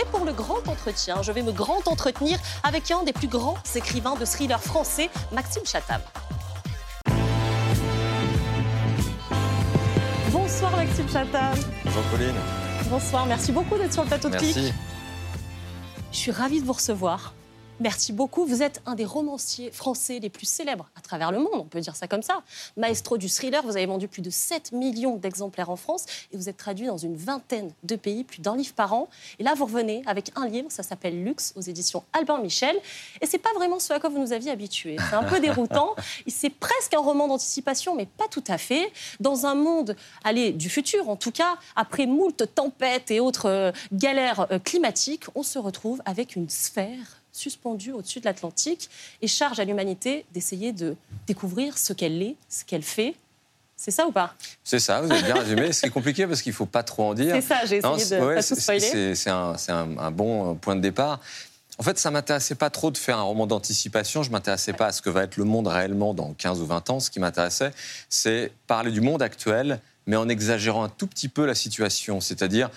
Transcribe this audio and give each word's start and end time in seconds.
Et 0.00 0.04
pour 0.06 0.24
le 0.24 0.32
grand 0.32 0.66
entretien, 0.68 1.22
je 1.22 1.32
vais 1.32 1.42
me 1.42 1.52
grand 1.52 1.86
entretenir 1.86 2.38
avec 2.62 2.90
un 2.90 3.02
des 3.02 3.12
plus 3.12 3.28
grands 3.28 3.58
écrivains 3.74 4.14
de 4.14 4.24
thrillers 4.24 4.62
français, 4.62 5.10
Maxime 5.32 5.62
Chatham. 5.66 6.00
Bonsoir 10.30 10.76
Maxime 10.76 11.08
Chatham. 11.08 11.54
Bonjour 11.84 12.02
Pauline. 12.04 12.34
Bonsoir, 12.88 13.26
merci 13.26 13.52
beaucoup 13.52 13.76
d'être 13.76 13.92
sur 13.92 14.02
le 14.02 14.08
plateau 14.08 14.28
de 14.28 14.36
Clic. 14.36 14.56
Merci. 14.56 14.72
Je 16.10 16.16
suis 16.16 16.30
ravie 16.30 16.60
de 16.60 16.66
vous 16.66 16.72
recevoir. 16.72 17.34
Merci 17.82 18.12
beaucoup. 18.12 18.46
Vous 18.46 18.62
êtes 18.62 18.80
un 18.86 18.94
des 18.94 19.04
romanciers 19.04 19.72
français 19.72 20.20
les 20.20 20.30
plus 20.30 20.46
célèbres 20.46 20.88
à 20.94 21.00
travers 21.00 21.32
le 21.32 21.38
monde, 21.38 21.50
on 21.54 21.64
peut 21.64 21.80
dire 21.80 21.96
ça 21.96 22.06
comme 22.06 22.22
ça. 22.22 22.44
Maestro 22.76 23.18
du 23.18 23.28
thriller, 23.28 23.60
vous 23.64 23.76
avez 23.76 23.86
vendu 23.86 24.06
plus 24.06 24.22
de 24.22 24.30
7 24.30 24.70
millions 24.70 25.16
d'exemplaires 25.16 25.68
en 25.68 25.74
France 25.74 26.06
et 26.32 26.36
vous 26.36 26.48
êtes 26.48 26.56
traduit 26.56 26.86
dans 26.86 26.96
une 26.96 27.16
vingtaine 27.16 27.72
de 27.82 27.96
pays, 27.96 28.22
plus 28.22 28.40
d'un 28.40 28.54
livre 28.54 28.72
par 28.74 28.92
an. 28.92 29.08
Et 29.40 29.42
là, 29.42 29.54
vous 29.56 29.64
revenez 29.64 30.04
avec 30.06 30.30
un 30.36 30.46
livre, 30.46 30.70
ça 30.70 30.84
s'appelle 30.84 31.24
Luxe, 31.24 31.54
aux 31.56 31.60
éditions 31.60 32.04
Albin 32.12 32.38
Michel. 32.38 32.76
Et 33.20 33.26
c'est 33.26 33.38
pas 33.38 33.52
vraiment 33.56 33.80
ce 33.80 33.92
à 33.92 33.98
quoi 33.98 34.10
vous 34.10 34.20
nous 34.20 34.32
aviez 34.32 34.52
habitués. 34.52 34.96
C'est 35.10 35.16
un 35.16 35.24
peu 35.24 35.40
déroutant. 35.40 35.96
C'est 36.28 36.50
presque 36.50 36.94
un 36.94 37.00
roman 37.00 37.26
d'anticipation, 37.26 37.96
mais 37.96 38.06
pas 38.06 38.28
tout 38.30 38.44
à 38.46 38.58
fait. 38.58 38.92
Dans 39.18 39.44
un 39.44 39.56
monde, 39.56 39.96
allez, 40.22 40.52
du 40.52 40.70
futur 40.70 41.08
en 41.08 41.16
tout 41.16 41.32
cas, 41.32 41.56
après 41.74 42.06
moult 42.06 42.54
tempêtes 42.54 43.10
et 43.10 43.18
autres 43.18 43.48
euh, 43.48 43.72
galères 43.92 44.46
euh, 44.52 44.60
climatiques, 44.60 45.24
on 45.34 45.42
se 45.42 45.58
retrouve 45.58 46.00
avec 46.06 46.36
une 46.36 46.48
sphère 46.48 47.21
suspendue 47.32 47.92
au-dessus 47.92 48.20
de 48.20 48.26
l'Atlantique 48.26 48.88
et 49.22 49.26
charge 49.26 49.58
à 49.58 49.64
l'humanité 49.64 50.24
d'essayer 50.32 50.72
de 50.72 50.94
découvrir 51.26 51.78
ce 51.78 51.92
qu'elle 51.92 52.22
est, 52.22 52.36
ce 52.48 52.64
qu'elle 52.64 52.82
fait. 52.82 53.14
C'est 53.76 53.90
ça 53.90 54.06
ou 54.06 54.12
pas? 54.12 54.34
C'est 54.62 54.78
ça, 54.78 55.00
vous 55.00 55.10
avez 55.10 55.22
bien 55.22 55.34
résumé. 55.34 55.72
C'est 55.72 55.90
compliqué 55.90 56.26
parce 56.26 56.42
qu'il 56.42 56.50
ne 56.52 56.56
faut 56.56 56.66
pas 56.66 56.82
trop 56.84 57.04
en 57.04 57.14
dire. 57.14 57.34
C'est 57.34 57.40
ça, 57.40 57.60
j'ai 57.64 57.78
essayé 57.78 57.80
Non, 57.82 57.96
de 57.96 58.34
pas 58.36 58.42
tout 58.42 58.54
spoiler. 58.54 59.14
C'est 59.16 59.30
un, 59.30 59.56
c'est 59.56 59.72
un- 59.72 59.98
un 59.98 60.10
bon 60.12 60.54
point 60.56 60.76
de 60.76 60.80
départ. 60.80 61.18
En 61.78 61.82
fait, 61.82 61.98
ça 61.98 62.10
m'intéressait 62.10 62.54
pas 62.54 62.70
trop 62.70 62.90
de 62.90 62.98
faire 62.98 63.18
un 63.18 63.22
roman 63.22 63.46
d'anticipation. 63.46 64.22
Je 64.22 64.30
m'intéressais 64.30 64.74
pas 64.74 64.86
à 64.88 64.92
ce 64.92 65.02
que 65.02 65.10
va 65.10 65.24
être 65.24 65.36
le 65.38 65.44
monde 65.44 65.66
réellement 65.66 66.14
dans 66.14 66.32
15 66.34 66.60
ou 66.60 66.66
20 66.66 66.90
ans. 66.90 67.00
Ce 67.00 67.10
qui 67.10 67.18
m'intéressait, 67.18 67.72
c'est 68.08 68.52
parler 68.68 68.92
du 68.92 69.00
monde 69.00 69.22
actuel, 69.22 69.80
mais 70.06 70.16
en 70.16 70.28
exagérant 70.28 70.84
un 70.84 70.88
tout 70.90 71.06
petit 71.08 71.28
peu 71.28 71.44
la 71.46 71.54
situation. 71.56 72.20
C'est-à-dire 72.20 72.70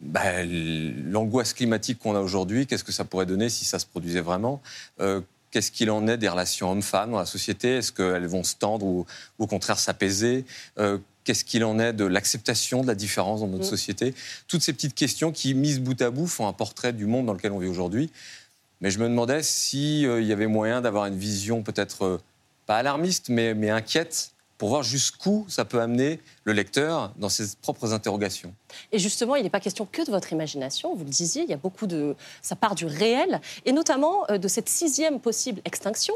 bah, 0.00 0.42
l'angoisse 0.44 1.52
climatique 1.54 1.98
qu'on 1.98 2.14
a 2.14 2.20
aujourd'hui, 2.20 2.66
qu'est-ce 2.66 2.84
que 2.84 2.92
ça 2.92 3.04
pourrait 3.04 3.26
donner 3.26 3.48
si 3.48 3.64
ça 3.64 3.78
se 3.78 3.86
produisait 3.86 4.20
vraiment 4.20 4.60
Euh, 5.00 5.20
Qu'est-ce 5.50 5.70
qu'il 5.70 5.88
en 5.92 6.08
est 6.08 6.16
des 6.18 6.28
relations 6.28 6.72
hommes-femmes 6.72 7.12
dans 7.12 7.18
la 7.20 7.26
société 7.26 7.76
Est-ce 7.76 7.92
qu'elles 7.92 8.26
vont 8.26 8.42
se 8.42 8.56
tendre 8.56 8.84
ou 8.84 9.06
au 9.38 9.46
contraire 9.46 9.78
s'apaiser 9.78 10.44
Euh, 10.78 10.98
Qu'est-ce 11.22 11.44
qu'il 11.44 11.64
en 11.64 11.78
est 11.78 11.92
de 11.94 12.04
l'acceptation 12.04 12.82
de 12.82 12.86
la 12.88 12.94
différence 12.96 13.40
dans 13.40 13.46
notre 13.46 13.64
Mm. 13.64 13.68
société? 13.70 14.14
Toutes 14.48 14.62
ces 14.62 14.72
petites 14.74 14.94
questions 14.96 15.30
qui, 15.32 15.54
mises 15.54 15.80
bout 15.80 16.02
à 16.02 16.10
bout, 16.10 16.26
font 16.26 16.46
un 16.48 16.52
portrait 16.52 16.92
du 16.92 17.06
monde 17.06 17.24
dans 17.26 17.32
lequel 17.32 17.52
on 17.52 17.58
vit 17.60 17.68
aujourd'hui. 17.68 18.10
Mais 18.82 18.90
je 18.90 18.98
me 18.98 19.04
demandais 19.08 19.42
s'il 19.42 20.22
y 20.24 20.32
avait 20.32 20.48
moyen 20.48 20.80
d'avoir 20.82 21.06
une 21.06 21.16
vision 21.16 21.62
peut-être 21.62 22.04
euh, 22.04 22.18
pas 22.66 22.76
alarmiste, 22.78 23.28
mais, 23.30 23.54
mais 23.54 23.70
inquiète, 23.70 24.32
pour 24.58 24.68
voir 24.68 24.82
jusqu'où 24.82 25.44
ça 25.48 25.64
peut 25.64 25.80
amener 25.80 26.20
le 26.44 26.52
lecteur 26.52 27.12
dans 27.16 27.28
ses 27.28 27.56
propres 27.60 27.92
interrogations. 27.92 28.54
Et 28.92 28.98
justement, 28.98 29.36
il 29.36 29.42
n'est 29.42 29.50
pas 29.50 29.60
question 29.60 29.86
que 29.90 30.04
de 30.04 30.10
votre 30.10 30.32
imagination, 30.32 30.94
vous 30.94 31.04
le 31.04 31.10
disiez, 31.10 31.42
il 31.42 31.48
y 31.48 31.54
a 31.54 31.58
beaucoup 31.58 31.86
de... 31.86 32.14
Ça 32.42 32.56
part 32.56 32.74
du 32.74 32.86
réel, 32.86 33.40
et 33.64 33.72
notamment 33.72 34.30
euh, 34.30 34.38
de 34.38 34.48
cette 34.48 34.68
sixième 34.68 35.20
possible 35.20 35.60
extinction, 35.64 36.14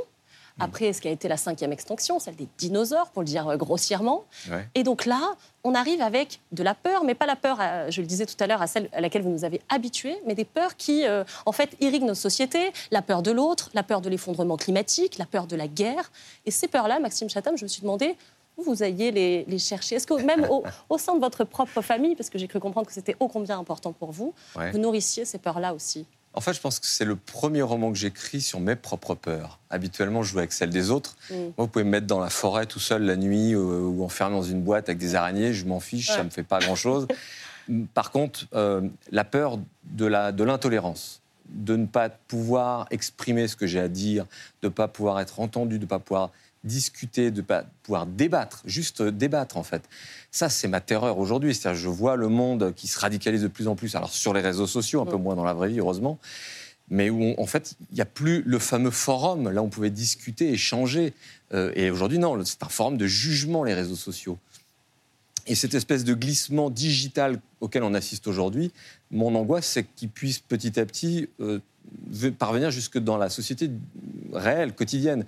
après 0.61 0.93
ce 0.93 1.01
qui 1.01 1.09
a 1.09 1.11
été 1.11 1.29
la 1.29 1.37
cinquième 1.37 1.73
extinction, 1.73 2.19
celle 2.19 2.37
des 2.37 2.49
dinosaures, 2.59 3.09
pour 3.11 3.23
le 3.23 3.27
dire 3.27 3.47
euh, 3.49 3.57
grossièrement. 3.57 4.25
Ouais. 4.51 4.69
Et 4.75 4.83
donc 4.83 5.07
là, 5.07 5.21
on 5.65 5.75
arrive 5.75 6.01
avec 6.03 6.41
de 6.53 6.63
la 6.63 6.75
peur, 6.75 7.05
mais 7.05 7.15
pas 7.15 7.27
la 7.27 7.37
peur, 7.37 7.59
euh, 7.61 7.91
je 7.91 8.01
le 8.01 8.07
disais 8.07 8.27
tout 8.27 8.37
à 8.41 8.47
l'heure, 8.47 8.61
à 8.63 8.67
celle 8.67 8.89
à 8.93 9.01
laquelle 9.01 9.23
vous 9.23 9.31
nous 9.31 9.45
avez 9.45 9.61
habitués, 9.69 10.17
mais 10.27 10.35
des 10.35 10.45
peurs 10.45 10.77
qui, 10.77 11.07
euh, 11.07 11.25
en 11.47 11.53
fait, 11.53 11.71
irriguent 11.81 12.05
nos 12.07 12.15
sociétés. 12.15 12.73
La 12.91 13.03
peur 13.03 13.23
de 13.23 13.31
l'autre, 13.31 13.71
la 13.75 13.83
peur 13.83 14.01
de 14.01 14.09
l'effondrement 14.09 14.57
climatique, 14.57 15.19
la 15.19 15.27
peur 15.27 15.47
de 15.47 15.57
la 15.57 15.69
guerre. 15.69 16.11
Et 16.47 16.51
ces 16.51 16.69
peurs-là, 16.69 16.99
Maxime 17.01 17.29
Chatham, 17.31 17.57
je 17.57 17.65
me 17.65 17.69
suis 17.69 17.83
demandé 17.83 18.17
où 18.57 18.63
vous 18.65 18.83
alliez 18.83 19.13
les, 19.13 19.45
les 19.47 19.59
chercher. 19.61 19.95
Est-ce 19.95 20.07
que 20.09 20.15
même 20.15 20.45
au, 20.51 20.65
au 20.89 20.99
sein 20.99 21.15
de 21.15 21.21
votre 21.21 21.45
propre 21.45 21.81
famille, 21.81 22.17
parce 22.17 22.29
que 22.31 22.39
j'ai 22.39 22.49
cru 22.49 22.59
comprendre 22.59 22.89
que 22.89 22.93
c'était 22.93 23.15
ô 23.21 23.29
combien 23.29 23.57
important 23.59 23.93
pour 23.93 24.11
vous, 24.11 24.35
Ouais. 24.57 24.73
vous 24.73 24.79
nourrissiez 24.79 25.25
ces 25.25 25.39
peurs-là 25.39 25.73
aussi? 25.75 26.07
En 26.39 26.41
fait, 26.41 26.53
je 26.53 26.61
pense 26.61 26.79
que 26.79 26.87
c'est 26.87 27.05
le 27.05 27.17
premier 27.17 27.63
roman 27.63 27.91
que 27.91 27.99
j'écris 27.99 28.41
sur 28.41 28.61
mes 28.61 28.77
propres 28.77 29.17
peurs. 29.17 29.59
Habituellement, 29.71 30.23
je 30.23 30.31
joue 30.31 30.39
avec 30.39 30.53
celles 30.53 30.71
des 30.71 30.93
autres. 30.93 31.17
Mm. 31.33 31.35
Moi, 31.35 31.53
vous 31.59 31.67
pouvez 31.67 31.83
me 31.85 31.91
mettre 31.91 32.07
dans 32.07 32.21
la 32.21 32.31
forêt 32.31 32.65
tout 32.65 32.79
seul 32.79 33.03
la 33.03 33.17
nuit 33.17 33.55
euh, 33.55 33.59
ou 33.59 34.05
enfermé 34.05 34.37
dans 34.37 34.43
une 34.45 34.63
boîte 34.63 34.89
avec 34.89 34.99
des 34.99 35.17
araignées, 35.17 35.53
je 35.53 35.67
m'en 35.67 35.81
fiche, 35.81 36.07
ça 36.07 36.19
Ouais. 36.19 36.23
me 36.25 36.31
fait 36.31 36.45
pas 36.45 36.61
grand-chose. 36.61 37.09
Par 37.93 38.13
contre, 38.13 38.47
euh, 38.55 38.83
la 39.11 39.25
peur 39.25 39.59
de 39.83 40.07
la- 40.07 40.31
de 40.31 40.45
l'intolérance, 40.45 41.23
de 41.49 41.75
ne 41.75 41.87
pas 41.87 42.09
pouvoir 42.09 42.87
exprimer 42.93 43.49
ce 43.49 43.57
que 43.57 43.67
j'ai 43.67 43.81
à 43.81 43.89
dire, 43.89 44.25
de 44.63 44.69
ne 44.69 44.73
pas 44.73 44.87
pouvoir 44.87 45.19
être 45.19 45.41
entendu, 45.41 45.79
de 45.79 45.83
ne 45.87 45.89
pas 45.89 45.99
pouvoir 45.99 46.31
discuter, 46.69 47.31
de 47.33 47.39
ne 47.39 47.47
pas 47.47 47.65
pouvoir 47.83 48.07
débattre, 48.07 48.63
juste 48.65 49.03
débattre 49.03 49.57
en 49.57 49.65
fait. 49.65 49.83
Ça, 50.31 50.49
c'est 50.49 50.69
ma 50.69 50.81
terreur 50.81 51.19
aujourd'hui. 51.19 51.55
C'est-à-dire, 51.55 51.81
je 51.81 51.89
vois 51.89 52.15
le 52.15 52.29
monde 52.29 52.73
qui 52.77 52.87
se 52.87 52.99
radicalise 53.01 53.43
de 53.43 53.49
plus 53.49 53.67
en 53.67 53.75
plus. 53.75 53.97
Alors 53.97 54.11
sur 54.11 54.33
les 54.33 54.41
réseaux 54.41 54.67
sociaux, 54.69 55.01
un 55.03 55.07
peu 55.07 55.17
Mm. 55.17 55.23
moins 55.23 55.35
dans 55.35 55.45
la 55.45 55.55
vraie 55.55 55.69
vie, 55.71 55.81
heureusement, 55.81 56.19
mais 56.91 57.11
où, 57.11 57.21
on- 57.23 57.41
en 57.43 57.47
fait, 57.47 57.75
il 57.91 57.97
n'y 57.97 58.01
a 58.01 58.07
plus 58.07 58.43
le 58.47 58.59
fameux 58.59 58.91
forum. 58.93 59.51
Là, 59.51 59.63
on 59.63 59.69
pouvait 59.69 59.91
discuter, 59.91 60.51
échanger. 60.53 61.13
Euh, 61.55 61.73
et 61.75 61.91
aujourd'hui, 61.91 62.19
non, 62.19 62.43
c'est 62.45 62.63
un 62.63 62.69
forum 62.69 62.97
de 62.97 63.07
jugement, 63.07 63.65
les 63.65 63.75
réseaux 63.75 63.97
sociaux. 63.97 64.39
Et 65.47 65.55
cette 65.55 65.73
espèce 65.75 66.05
de 66.05 66.13
glissement 66.15 66.69
digital 66.69 67.41
auquel 67.61 67.83
on 67.83 67.95
assiste 67.95 68.27
aujourd'hui, 68.27 68.71
mon 69.11 69.35
angoisse, 69.35 69.67
c'est 69.67 69.85
qu'il 69.97 70.11
puisse 70.11 70.39
petit 70.41 70.79
à 70.79 70.85
petit 70.85 71.29
euh, 71.41 71.59
ve- 72.11 72.31
parvenir 72.33 72.71
jusque 72.71 72.99
dans 72.99 73.17
la 73.17 73.31
société 73.31 73.71
réelle, 74.35 74.75
quotidienne. 74.75 75.25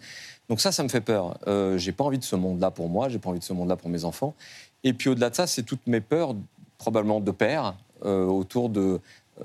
Donc 0.51 0.61
ça, 0.61 0.73
ça 0.73 0.83
me 0.83 0.89
fait 0.89 1.01
peur. 1.01 1.39
Euh, 1.47 1.79
j'ai 1.79 1.93
pas 1.93 2.03
envie 2.03 2.19
de 2.19 2.25
ce 2.25 2.35
monde-là 2.35 2.73
pour 2.73 2.89
moi, 2.89 3.09
j'ai 3.09 3.21
pas 3.21 3.31
envie 3.31 3.39
de 3.39 3.45
ce 3.45 3.53
monde-là 3.53 3.77
pour 3.77 3.89
mes 3.89 4.05
enfants. 4.05 4.35
Et 4.83 4.93
puis 4.93 5.09
au-delà 5.09 5.31
de 5.31 5.37
ça, 5.37 5.47
c'est 5.47 5.63
toutes 5.63 5.87
mes 5.87 6.01
peurs, 6.01 6.35
probablement 6.77 7.21
de 7.21 7.31
père, 7.31 7.77
euh, 8.05 8.25
autour 8.25 8.69
de 8.69 8.81
euh, 9.41 9.45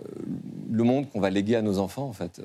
le 0.72 0.84
monde 0.84 1.08
qu'on 1.12 1.20
va 1.20 1.30
léguer 1.30 1.58
à 1.58 1.62
nos 1.62 1.78
enfants, 1.78 2.08
en 2.08 2.14
fait. 2.14 2.42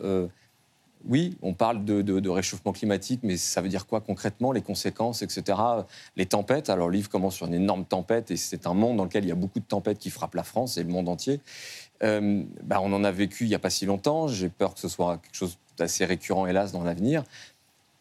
Oui, 1.08 1.38
on 1.40 1.54
parle 1.54 1.86
de, 1.86 2.28
réchauffement 2.28 2.72
climatique, 2.72 3.20
mais 3.22 3.38
ça 3.38 3.62
veut 3.62 3.70
dire 3.70 3.86
quoi 3.86 4.02
concrètement, 4.02 4.52
les 4.52 4.60
conséquences, 4.60 5.22
etc. 5.22 5.58
Les 6.16 6.26
tempêtes, 6.26 6.68
alors 6.68 6.88
le 6.88 6.96
livre 6.96 7.08
commence 7.08 7.36
sur 7.36 7.46
une 7.46 7.54
énorme 7.54 7.86
tempête, 7.86 8.30
et 8.30 8.36
c'est 8.36 8.66
un 8.66 8.74
monde 8.74 8.98
dans 8.98 9.04
lequel 9.04 9.24
il 9.24 9.28
y 9.28 9.32
a 9.32 9.36
beaucoup 9.36 9.60
de 9.60 9.64
tempêtes 9.64 9.98
qui 9.98 10.10
frappent 10.10 10.34
la 10.34 10.44
France 10.44 10.76
et 10.76 10.82
le 10.82 10.90
monde 10.90 11.08
entier. 11.08 11.40
Bah, 12.02 12.80
on 12.82 12.92
en 12.92 13.04
a 13.04 13.10
vécu 13.10 13.44
il 13.44 13.48
n'y 13.48 13.54
a 13.54 13.58
pas 13.58 13.70
si 13.70 13.86
longtemps, 13.86 14.28
j'ai 14.28 14.50
peur 14.50 14.74
que 14.74 14.80
ce 14.80 14.88
soit 14.88 15.16
quelque 15.16 15.34
chose 15.34 15.56
d'assez 15.78 16.04
récurrent, 16.04 16.46
hélas, 16.46 16.72
dans 16.72 16.84
l'avenir. 16.84 17.24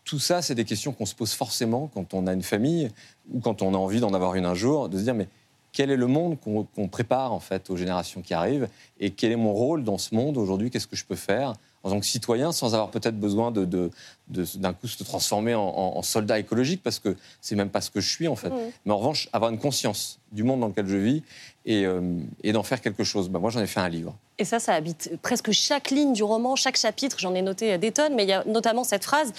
Tout 0.09 0.17
ça, 0.17 0.41
c'est 0.41 0.55
des 0.55 0.65
questions 0.65 0.91
qu'on 0.91 1.05
se 1.05 1.13
pose 1.13 1.33
forcément 1.33 1.87
quand 1.93 2.15
on 2.15 2.25
a 2.25 2.33
une 2.33 2.41
famille 2.41 2.89
ou 3.31 3.39
quand 3.41 3.61
on 3.61 3.75
a 3.75 3.77
envie 3.77 3.99
d'en 3.99 4.11
avoir 4.15 4.33
une 4.33 4.45
un 4.47 4.55
jour, 4.55 4.89
de 4.89 4.97
se 4.97 5.03
dire, 5.03 5.13
mais 5.13 5.27
quel 5.71 5.91
est 5.91 5.95
le 5.97 6.07
monde 6.07 6.35
qu'on 6.39 6.87
prépare 6.87 7.31
en 7.31 7.39
fait 7.39 7.69
aux 7.69 7.77
générations 7.77 8.23
qui 8.23 8.33
arrivent 8.33 8.67
et 8.99 9.11
quel 9.11 9.31
est 9.31 9.35
mon 9.35 9.53
rôle 9.53 9.83
dans 9.83 9.99
ce 9.99 10.15
monde 10.15 10.35
aujourd'hui? 10.37 10.71
Qu'est-ce 10.71 10.87
que 10.87 10.95
je 10.95 11.05
peux 11.05 11.15
faire? 11.15 11.53
En 11.83 11.91
tant 11.91 11.99
que 11.99 12.07
citoyen 12.07 12.51
sans 12.51 12.73
avoir 12.73 12.89
peut-être 12.89 13.19
besoin 13.19 13.51
de- 13.51 13.65
de- 13.65 13.91
d'un 14.29 14.73
coup 14.73 14.87
se 14.87 15.03
transformer 15.03 15.55
en, 15.55 15.61
en- 15.61 15.97
en 15.97 16.01
soldat 16.03 16.37
écologique 16.39 16.81
parce 16.83 16.99
que 16.99 17.15
c'est 17.41 17.55
même 17.55 17.69
pas 17.69 17.81
ce 17.81 17.89
que 17.89 17.99
je 18.01 18.09
suis 18.09 18.27
en 18.27 18.35
fait. 18.35 18.49
Mhm. 18.49 18.71
Mais 18.85 18.91
en 18.93 18.97
revanche, 18.97 19.27
avoir 19.33 19.51
une 19.51 19.59
conscience 19.59 20.19
du 20.31 20.43
monde 20.43 20.59
dans 20.59 20.67
lequel 20.67 20.87
je 20.87 20.95
vis 20.97 21.23
et, 21.65 21.85
euh, 21.85 22.19
et 22.43 22.51
d'en 22.51 22.61
faire 22.61 22.79
quelque 22.81 23.03
chose. 23.03 23.29
Bah, 23.29 23.39
moi, 23.39 23.49
j'en 23.49 23.59
ai 23.61 23.65
fait 23.67 23.79
un 23.79 23.89
livre. 23.89 24.15
Et 24.37 24.45
ça, 24.45 24.59
ça 24.59 24.73
habite 24.73 25.11
presque 25.23 25.51
chaque 25.51 25.89
ligne 25.89 26.13
du 26.13 26.23
roman, 26.23 26.55
chaque 26.55 26.77
chapitre. 26.77 27.17
J'en 27.19 27.33
ai 27.33 27.41
noté 27.41 27.77
des 27.79 27.91
tonnes, 27.91 28.13
mais 28.15 28.23
il 28.23 28.29
y 28.29 28.33
a 28.33 28.43
notamment 28.45 28.83
cette 28.83 29.03
phrase 29.03 29.33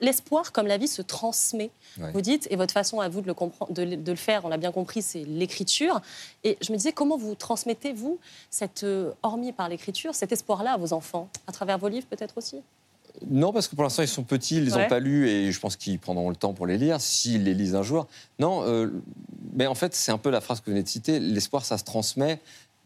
l'espoir, 0.00 0.52
comme 0.52 0.66
la 0.66 0.78
vie 0.78 0.88
se 0.88 1.02
transmet. 1.02 1.70
Ouais. 1.98 2.10
Vous 2.12 2.20
dites, 2.22 2.46
et 2.50 2.56
votre 2.56 2.72
façon 2.72 3.00
à 3.00 3.08
vous 3.08 3.20
de 3.20 3.26
le, 3.26 3.34
comprendre, 3.34 3.72
de, 3.72 3.82
le- 3.82 3.96
de 3.96 4.10
le 4.10 4.16
faire, 4.16 4.44
on 4.44 4.48
l'a 4.48 4.56
bien 4.56 4.72
compris, 4.72 5.02
c'est 5.02 5.24
l'écriture. 5.24 6.00
Et 6.44 6.56
je 6.60 6.72
me 6.72 6.76
disais, 6.78 6.92
comment 6.92 7.16
vous 7.18 7.34
transmettez, 7.34 7.92
vous, 7.92 8.18
cette, 8.50 8.84
euh, 8.84 9.12
hormis 9.22 9.52
par 9.52 9.68
l'écriture, 9.68 10.14
cet 10.14 10.32
espoir-là 10.32 10.72
à 10.72 10.76
vos 10.78 10.92
enfants? 10.92 11.28
À 11.46 11.52
travers 11.52 11.78
vos 11.78 11.88
livres, 11.88 12.06
peut-être 12.08 12.38
aussi? 12.38 12.56
Non, 13.30 13.52
parce 13.52 13.68
que 13.68 13.74
pour 13.74 13.84
l'instant, 13.84 14.02
ils 14.02 14.08
sont 14.08 14.22
petits, 14.24 14.56
ils 14.56 14.64
les 14.64 14.74
Ouais. 14.74 14.84
ont 14.86 14.88
pas 14.88 14.98
lus 15.00 15.28
et 15.28 15.52
je 15.52 15.60
pense 15.60 15.76
qu'ils 15.76 15.98
prendront 15.98 16.28
le 16.30 16.36
temps 16.36 16.52
pour 16.52 16.66
les 16.66 16.78
lire, 16.78 17.00
s'ils 17.00 17.44
les 17.44 17.54
lisent 17.54 17.74
un 17.74 17.82
jour. 17.82 18.06
Non, 18.38 18.62
euh, 18.64 18.90
mais 19.54 19.66
en 19.66 19.74
fait, 19.74 19.94
c'est 19.94 20.12
un 20.12 20.18
peu 20.18 20.30
la 20.30 20.40
phrase 20.40 20.60
que 20.60 20.66
vous 20.66 20.72
venez 20.72 20.82
de 20.82 20.88
citer. 20.88 21.18
L'espoir, 21.20 21.64
ça 21.64 21.78
se 21.78 21.84
transmet 21.84 22.40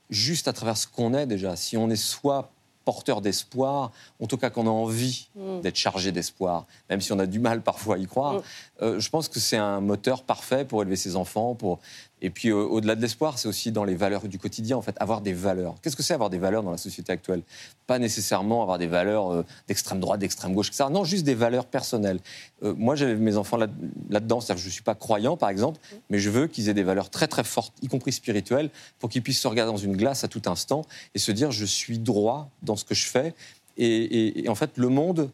juste 0.08 0.48
à 0.48 0.52
travers 0.52 0.76
ce 0.76 0.86
qu'on 0.86 1.14
est 1.14 1.26
déjà. 1.26 1.56
Si 1.56 1.76
on 1.76 1.90
est 1.90 1.96
soit 1.96 2.50
porteur 2.84 3.20
d'espoir, 3.20 3.92
en 4.20 4.26
tout 4.26 4.38
cas 4.38 4.50
qu'on 4.50 4.66
a 4.66 4.70
envie 4.70 5.28
Mm. 5.36 5.60
d'être 5.60 5.76
chargé 5.76 6.12
d'espoir, 6.12 6.66
même 6.88 7.00
si 7.00 7.12
on 7.12 7.18
a 7.18 7.26
du 7.26 7.38
mal 7.38 7.60
parfois 7.60 7.96
à 7.96 7.98
y 7.98 8.06
croire, 8.06 8.34
Mm. 8.36 8.42
euh, 8.82 8.98
je 9.00 9.10
pense 9.10 9.28
que 9.28 9.38
c'est 9.38 9.58
un 9.58 9.80
moteur 9.80 10.22
parfait 10.22 10.64
pour 10.64 10.82
élever 10.82 10.96
ses 10.96 11.14
enfants, 11.14 11.54
pour 11.54 11.78
Et 12.22 12.30
puis 12.30 12.52
au-delà 12.52 12.94
de 12.94 13.00
l'espoir, 13.00 13.38
c'est 13.38 13.48
aussi 13.48 13.72
dans 13.72 13.84
les 13.84 13.94
valeurs 13.94 14.28
du 14.28 14.38
quotidien, 14.38 14.76
en 14.76 14.82
fait, 14.82 14.94
avoir 15.00 15.20
des 15.20 15.32
valeurs. 15.32 15.74
Qu'est-ce 15.82 15.96
que 15.96 16.02
c'est 16.02 16.14
avoir 16.14 16.30
des 16.30 16.38
valeurs 16.38 16.62
dans 16.62 16.70
la 16.70 16.76
société 16.76 17.12
actuelle? 17.12 17.42
Pas 17.86 17.98
nécessairement 17.98 18.62
avoir 18.62 18.78
des 18.78 18.86
valeurs 18.86 19.44
d'extrême 19.68 20.00
droite, 20.00 20.20
d'extrême 20.20 20.54
gauche, 20.54 20.68
etc. 20.68 20.84
Non, 20.90 21.04
juste 21.04 21.24
des 21.24 21.34
valeurs 21.34 21.66
personnelles. 21.66 22.20
moi, 22.62 22.94
j'avais 22.94 23.16
mes 23.16 23.36
enfants 23.36 23.56
là-dedans, 23.56 24.40
c'est-à-dire 24.40 24.56
que 24.56 24.62
je 24.62 24.68
ne 24.68 24.72
suis 24.72 24.82
pas 24.82 24.94
croyant, 24.94 25.36
par 25.36 25.48
exemple, 25.48 25.80
mais 26.10 26.18
je 26.18 26.30
veux 26.30 26.46
qu'ils 26.46 26.68
aient 26.68 26.74
des 26.74 26.82
valeurs 26.82 27.10
très 27.10 27.26
très 27.26 27.44
fortes, 27.44 27.72
y 27.82 27.88
compris 27.88 28.12
spirituelles, 28.12 28.70
pour 28.98 29.08
qu'ils 29.08 29.22
puissent 29.22 29.40
se 29.40 29.48
regarder 29.48 29.72
dans 29.72 29.78
une 29.78 29.96
glace 29.96 30.24
à 30.24 30.28
tout 30.28 30.42
instant 30.46 30.84
et 31.14 31.18
se 31.18 31.32
dire 31.32 31.50
je 31.50 31.64
suis 31.64 31.98
droit 31.98 32.50
dans 32.62 32.76
ce 32.76 32.84
que 32.84 32.94
je 32.94 33.06
fais. 33.06 33.34
Et, 33.76 34.44
en 34.48 34.54
fait, 34.54 34.76
le 34.76 34.88
monde, 34.88 35.30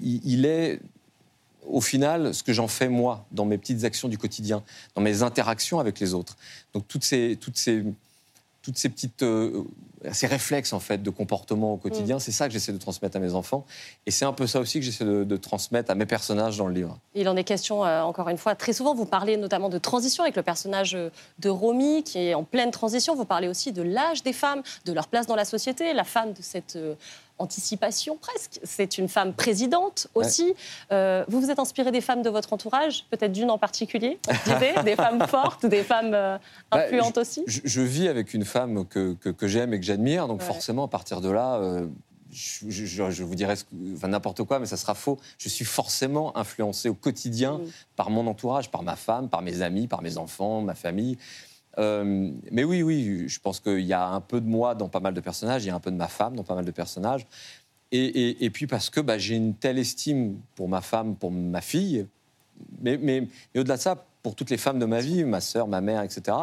il 0.00 0.46
est 0.46 0.80
au 1.66 1.80
final 1.80 2.34
ce 2.34 2.42
que 2.42 2.52
j'en 2.52 2.68
fais 2.68 2.88
moi 2.88 3.24
dans 3.32 3.44
mes 3.44 3.58
petites 3.58 3.84
actions 3.84 4.08
du 4.08 4.18
quotidien, 4.18 4.62
dans 4.94 5.02
mes 5.02 5.22
interactions 5.22 5.80
avec 5.80 6.00
les 6.00 6.14
autres. 6.14 6.36
Donc 6.72 6.86
toutes 6.88 7.04
ces, 7.04 7.38
toutes 7.40 7.56
ces, 7.56 7.84
toutes 8.62 8.78
ces 8.78 8.88
petites, 8.88 9.22
euh, 9.22 9.62
ces 10.12 10.26
réflexes 10.26 10.72
en 10.72 10.80
fait 10.80 11.02
de 11.02 11.10
comportement 11.10 11.74
au 11.74 11.76
quotidien, 11.76 12.16
mm. 12.16 12.20
c'est 12.20 12.32
ça 12.32 12.46
que 12.46 12.52
j'essaie 12.52 12.72
de 12.72 12.78
transmettre 12.78 13.16
à 13.16 13.20
mes 13.20 13.34
enfants, 13.34 13.64
et 14.06 14.10
c'est 14.10 14.24
un 14.24 14.32
peu 14.32 14.46
ça 14.46 14.60
aussi 14.60 14.78
que 14.78 14.84
j'essaie 14.84 15.04
de, 15.04 15.36
transmettre 15.36 15.90
à 15.90 15.94
mes 15.94 16.06
personnages 16.06 16.56
dans 16.56 16.66
le 16.66 16.74
livre. 16.74 16.98
Il 17.14 17.28
en 17.28 17.36
est 17.36 17.44
question 17.44 17.84
euh, 17.84 18.02
encore 18.02 18.28
une 18.28 18.38
fois 18.38 18.54
très 18.54 18.72
souvent. 18.72 18.94
Vous 18.94 19.04
parlez 19.04 19.36
notamment 19.36 19.68
de 19.68 19.78
transition 19.78 20.22
avec 20.22 20.36
le 20.36 20.42
personnage 20.42 20.94
euh, 20.94 21.10
de 21.40 21.50
Romy 21.50 22.02
qui 22.02 22.18
est 22.18 22.34
en 22.34 22.44
pleine 22.44 22.70
transition. 22.70 23.14
Vous 23.14 23.24
parlez 23.26 23.48
aussi 23.48 23.72
de 23.72 23.82
l'âge 23.82 24.22
des 24.22 24.32
femmes, 24.32 24.62
de 24.86 24.92
leur 24.92 25.08
place 25.08 25.26
dans 25.26 25.36
la 25.36 25.44
société, 25.44 25.92
la 25.92 26.04
femme 26.04 26.32
de 26.32 26.42
cette 26.42 26.78
anticipation 27.38 28.16
presque. 28.16 28.60
C'est 28.62 28.98
une 28.98 29.08
femme 29.08 29.34
présidente 29.34 30.08
aussi. 30.14 30.54
Euh, 30.92 31.24
vous 31.28 31.40
vous 31.40 31.50
êtes 31.50 31.58
inspiré 31.58 31.90
des 31.90 32.00
femmes 32.00 32.22
de 32.22 32.30
votre 32.30 32.52
entourage, 32.52 33.06
peut-être 33.10 33.32
d'une 33.32 33.50
en 33.50 33.58
particulier, 33.58 34.18
des 34.84 34.96
femmes 34.96 35.26
fortes, 35.26 35.66
des 35.66 35.82
femmes 35.82 36.14
euh, 36.14 36.38
bah, 36.70 36.84
influentes 36.84 37.18
aussi? 37.18 37.44
je, 37.46 37.80
vis 37.80 38.08
avec 38.08 38.34
une 38.34 38.44
femme 38.44 38.86
que, 38.86 39.14
que, 39.14 39.48
j'aime 39.48 39.74
et 39.74 39.80
que 39.80 39.86
j'admire, 39.86 40.28
donc 40.28 40.42
forcément 40.42 40.84
à 40.84 40.88
partir 40.88 41.20
de 41.20 41.30
là... 41.30 41.56
Euh, 41.56 41.86
je, 42.34 43.22
vous 43.22 43.34
dirais 43.36 43.54
enfin, 43.94 44.08
n'importe 44.08 44.42
quoi, 44.42 44.58
mais 44.58 44.66
ça 44.66 44.76
sera 44.76 44.94
faux. 44.94 45.20
Je 45.38 45.48
suis 45.48 45.64
forcément 45.64 46.36
influencé 46.36 46.88
au 46.88 46.94
quotidien 46.94 47.60
par 47.94 48.10
mon 48.10 48.26
entourage, 48.26 48.72
par 48.72 48.82
ma 48.82 48.96
femme, 48.96 49.28
par 49.28 49.40
mes 49.40 49.62
amis, 49.62 49.86
par 49.86 50.02
mes 50.02 50.18
enfants, 50.18 50.60
ma 50.60 50.74
famille. 50.74 51.16
Euh, 51.78 52.30
mais 52.50 52.64
oui, 52.64 52.82
oui, 52.82 53.28
je 53.28 53.40
pense 53.40 53.60
qu'il 53.60 53.80
y 53.80 53.92
a 53.92 54.08
un 54.08 54.20
peu 54.20 54.40
de 54.40 54.46
moi 54.46 54.74
dans 54.74 54.88
pas 54.88 55.00
mal 55.00 55.14
de 55.14 55.20
personnages, 55.20 55.64
il 55.64 55.68
y 55.68 55.70
a 55.70 55.74
un 55.74 55.80
peu 55.80 55.90
de 55.90 55.96
ma 55.96 56.08
femme 56.08 56.36
dans 56.36 56.44
pas 56.44 56.54
mal 56.54 56.64
de 56.64 56.70
personnages. 56.70 57.26
Et, 57.96 58.50
puis 58.50 58.66
parce 58.66 58.90
que 58.90 59.00
bah, 59.00 59.18
j'ai 59.18 59.36
une 59.36 59.54
telle 59.54 59.78
estime 59.78 60.40
pour 60.56 60.68
ma 60.68 60.80
femme, 60.80 61.14
pour 61.14 61.30
ma 61.30 61.60
fille, 61.60 62.06
mais, 62.80 63.28
au-delà 63.56 63.76
de 63.76 63.80
ça, 63.80 64.04
pour 64.22 64.34
toutes 64.34 64.50
les 64.50 64.56
femmes 64.56 64.80
de 64.80 64.84
ma 64.84 65.00
vie, 65.00 65.24
ma 65.24 65.40
sœur, 65.40 65.68
ma 65.68 65.80
mère, 65.80 66.02
etc., 66.02 66.36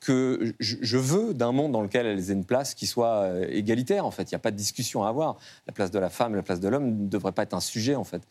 que 0.00 0.54
je, 0.60 0.96
veux 0.96 1.34
d'un 1.34 1.52
monde 1.52 1.72
dans 1.72 1.82
lequel 1.82 2.06
elles 2.06 2.30
aient 2.30 2.34
une 2.34 2.44
place 2.44 2.74
qui 2.74 2.86
soit 2.86 3.22
euh, 3.22 3.46
égalitaire, 3.50 4.06
en 4.06 4.10
fait. 4.10 4.30
Il 4.30 4.34
n'y 4.34 4.36
a 4.36 4.40
pas 4.40 4.50
de 4.50 4.56
discussion 4.56 5.04
à 5.04 5.08
avoir. 5.08 5.38
La 5.66 5.72
place 5.72 5.90
de 5.90 5.98
la 5.98 6.08
femme, 6.08 6.34
la 6.34 6.42
place 6.42 6.60
de 6.60 6.68
l'homme 6.68 7.02
ne 7.02 7.08
devrait 7.08 7.32
pas 7.32 7.42
être 7.42 7.54
un 7.54 7.60
sujet, 7.60 7.94
en 7.94 8.04
fait. 8.04 8.22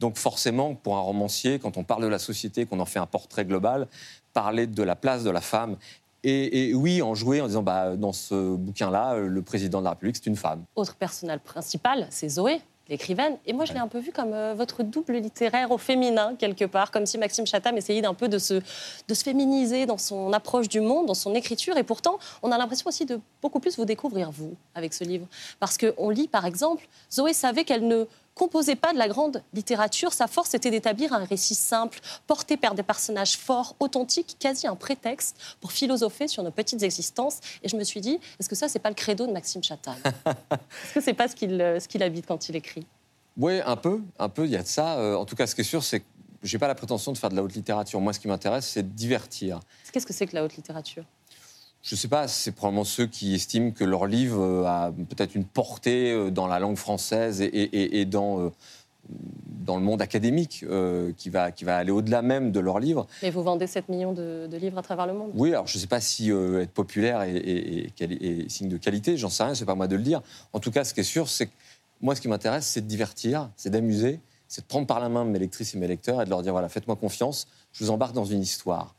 Donc 0.00 0.16
forcément, 0.16 0.74
pour 0.74 0.96
un 0.96 1.00
romancier, 1.00 1.58
quand 1.58 1.76
on 1.76 1.84
parle 1.84 2.02
de 2.02 2.08
la 2.08 2.18
société, 2.18 2.66
qu'on 2.66 2.80
en 2.80 2.86
fait 2.86 2.98
un 2.98 3.06
portrait 3.06 3.44
global, 3.44 3.86
parler 4.32 4.66
de 4.66 4.82
la 4.82 4.96
place 4.96 5.22
de 5.22 5.30
la 5.30 5.40
femme 5.40 5.76
et, 6.24 6.72
oui, 6.74 7.02
en 7.02 7.14
jouer 7.14 7.40
en 7.40 7.48
disant 7.48 7.64
bah, 7.64 7.96
dans 7.96 8.12
ce 8.12 8.54
bouquin-là, 8.54 9.16
le 9.16 9.42
président 9.42 9.80
de 9.80 9.84
la 9.84 9.90
République, 9.90 10.16
c'est 10.16 10.26
une 10.26 10.36
femme. 10.36 10.64
Autre 10.76 10.94
personnage 10.94 11.40
principal, 11.40 12.06
c'est 12.10 12.28
Zoé, 12.28 12.60
l'écrivaine. 12.88 13.38
Et 13.46 13.52
moi, 13.52 13.64
je 13.64 13.72
l'ai 13.72 13.78
un 13.78 13.88
peu 13.88 13.98
vu 13.98 14.12
comme 14.12 14.32
euh, 14.32 14.54
votre 14.54 14.82
double 14.82 15.14
littéraire 15.14 15.70
au 15.70 15.78
féminin, 15.78 16.34
quelque 16.36 16.64
part, 16.64 16.90
comme 16.90 17.06
si 17.06 17.18
Maxime 17.18 17.46
Chatham 17.46 17.76
essayait 17.76 18.02
d'un 18.02 18.14
peu 18.14 18.28
de 18.28 18.38
se, 18.38 18.54
de 18.54 19.14
se 19.14 19.22
féminiser 19.22 19.86
dans 19.86 19.98
son 19.98 20.32
approche 20.32 20.68
du 20.68 20.80
monde, 20.80 21.06
dans 21.06 21.14
son 21.14 21.34
écriture. 21.34 21.76
Et 21.76 21.84
pourtant, 21.84 22.18
on 22.42 22.50
a 22.50 22.58
l'impression 22.58 22.88
aussi 22.88 23.06
de 23.06 23.20
beaucoup 23.40 23.60
plus 23.60 23.76
vous 23.76 23.84
découvrir, 23.84 24.30
vous, 24.30 24.56
avec 24.74 24.94
ce 24.94 25.04
livre. 25.04 25.26
Parce 25.60 25.78
qu'on 25.78 26.10
lit, 26.10 26.28
par 26.28 26.44
exemple, 26.44 26.88
Zoé 27.10 27.32
savait 27.32 27.64
qu'elle 27.64 27.86
ne 27.86 28.06
composait 28.34 28.76
pas 28.76 28.92
de 28.92 28.98
la 28.98 29.08
grande 29.08 29.42
littérature. 29.52 30.12
Sa 30.12 30.26
force 30.26 30.54
était 30.54 30.70
d'établir 30.70 31.12
un 31.12 31.24
récit 31.24 31.54
simple, 31.54 32.00
porté 32.26 32.56
par 32.56 32.74
des 32.74 32.82
personnages 32.82 33.36
forts, 33.36 33.76
authentiques, 33.80 34.36
quasi 34.38 34.66
un 34.66 34.76
prétexte 34.76 35.36
pour 35.60 35.72
philosopher 35.72 36.28
sur 36.28 36.42
nos 36.42 36.50
petites 36.50 36.82
existences. 36.82 37.40
Et 37.62 37.68
je 37.68 37.76
me 37.76 37.84
suis 37.84 38.00
dit, 38.00 38.18
est-ce 38.40 38.48
que 38.48 38.54
ça, 38.54 38.68
c'est 38.68 38.78
pas 38.78 38.88
le 38.88 38.94
credo 38.94 39.26
de 39.26 39.32
Maxime 39.32 39.62
Chatham 39.62 39.96
Est-ce 40.26 40.94
que 40.94 41.00
c'est 41.00 41.14
pas 41.14 41.28
ce 41.28 41.36
qu'il 41.36 41.60
euh, 41.60 41.80
ce 41.80 41.88
qu'il 41.88 42.02
habite 42.02 42.26
quand 42.26 42.48
il 42.48 42.56
écrit? 42.56 42.86
Oui, 43.36 43.60
un 43.64 43.76
peu, 43.76 44.00
un 44.18 44.28
peu. 44.28 44.44
Il 44.44 44.50
y 44.50 44.56
a 44.56 44.62
de 44.62 44.66
ça. 44.66 44.98
Euh, 44.98 45.14
en 45.14 45.24
tout 45.24 45.36
cas, 45.36 45.46
ce 45.46 45.54
qui 45.54 45.62
est 45.62 45.64
sûr, 45.64 45.82
c'est 45.82 46.00
que 46.00 46.06
j'ai 46.42 46.58
pas 46.58 46.68
la 46.68 46.74
prétention 46.74 47.12
de 47.12 47.18
faire 47.18 47.30
de 47.30 47.36
la 47.36 47.42
haute 47.42 47.54
littérature. 47.54 48.00
Moi, 48.00 48.12
ce 48.12 48.20
qui 48.20 48.28
m'intéresse, 48.28 48.68
c'est 48.68 48.82
de 48.82 48.94
divertir. 48.94 49.60
Qu'est-ce 49.92 50.06
que 50.06 50.12
c'est 50.12 50.26
que 50.26 50.34
la 50.34 50.44
haute 50.44 50.56
littérature? 50.56 51.04
Je 51.82 51.96
ne 51.96 51.98
sais 51.98 52.08
pas, 52.08 52.28
c'est 52.28 52.52
probablement 52.52 52.84
ceux 52.84 53.06
qui 53.06 53.34
estiment 53.34 53.72
que 53.72 53.82
leur 53.82 54.06
livre 54.06 54.40
euh, 54.40 54.64
a 54.64 54.92
peut-être 54.92 55.34
une 55.34 55.44
portée 55.44 56.12
euh, 56.12 56.30
dans 56.30 56.46
la 56.46 56.60
langue 56.60 56.76
française 56.76 57.42
et, 57.42 58.04
dans, 58.04 58.40
euh, 58.40 58.50
dans 59.08 59.76
le 59.76 59.82
monde 59.82 60.00
académique 60.00 60.64
qui, 61.16 61.28
va, 61.28 61.50
qui 61.50 61.64
va 61.64 61.76
aller 61.76 61.90
au-delà 61.90 62.22
même 62.22 62.52
de 62.52 62.60
leur 62.60 62.78
livre. 62.78 63.08
Mais 63.22 63.30
vous 63.30 63.42
vendez 63.42 63.66
7 63.66 63.88
millions 63.88 64.12
de, 64.12 64.48
livres 64.56 64.78
à 64.78 64.82
travers 64.82 65.08
le 65.08 65.12
monde 65.12 65.32
Oui, 65.34 65.50
alors 65.50 65.66
je 65.66 65.76
ne 65.76 65.80
sais 65.80 65.88
pas 65.88 66.00
si 66.00 66.30
être 66.30 66.70
populaire 66.70 67.22
est, 67.22 68.48
signe 68.48 68.68
de 68.68 68.76
qualité, 68.76 69.16
j'en 69.16 69.28
sais 69.28 69.42
rien, 69.42 69.54
c'est 69.54 69.64
pas 69.64 69.74
moi 69.74 69.88
de 69.88 69.96
le 69.96 70.02
dire. 70.02 70.22
En 70.52 70.60
tout 70.60 70.70
cas, 70.70 70.84
ce 70.84 70.94
qui 70.94 71.00
est 71.00 71.04
sûr, 71.04 71.28
c'est 71.28 71.46
que 71.46 71.52
moi, 72.00 72.14
ce 72.14 72.20
qui 72.20 72.28
m'intéresse, 72.28 72.66
c'est 72.66 72.80
de 72.80 72.86
divertir, 72.86 73.50
c'est 73.56 73.70
d'amuser, 73.70 74.20
c'est 74.46 74.62
de 74.62 74.66
prendre 74.66 74.86
par 74.86 75.00
la 75.00 75.08
main 75.08 75.24
mes 75.24 75.38
lectrices 75.40 75.74
et 75.74 75.78
mes 75.78 75.88
lecteurs 75.88 76.22
et 76.22 76.24
de 76.24 76.30
leur 76.30 76.42
dire 76.42 76.52
voilà, 76.52 76.68
faites-moi 76.68 76.94
confiance, 76.94 77.48
je 77.72 77.84
vous 77.84 77.90
embarque 77.90 78.14
dans 78.14 78.24
une 78.24 78.40
histoire. 78.40 78.94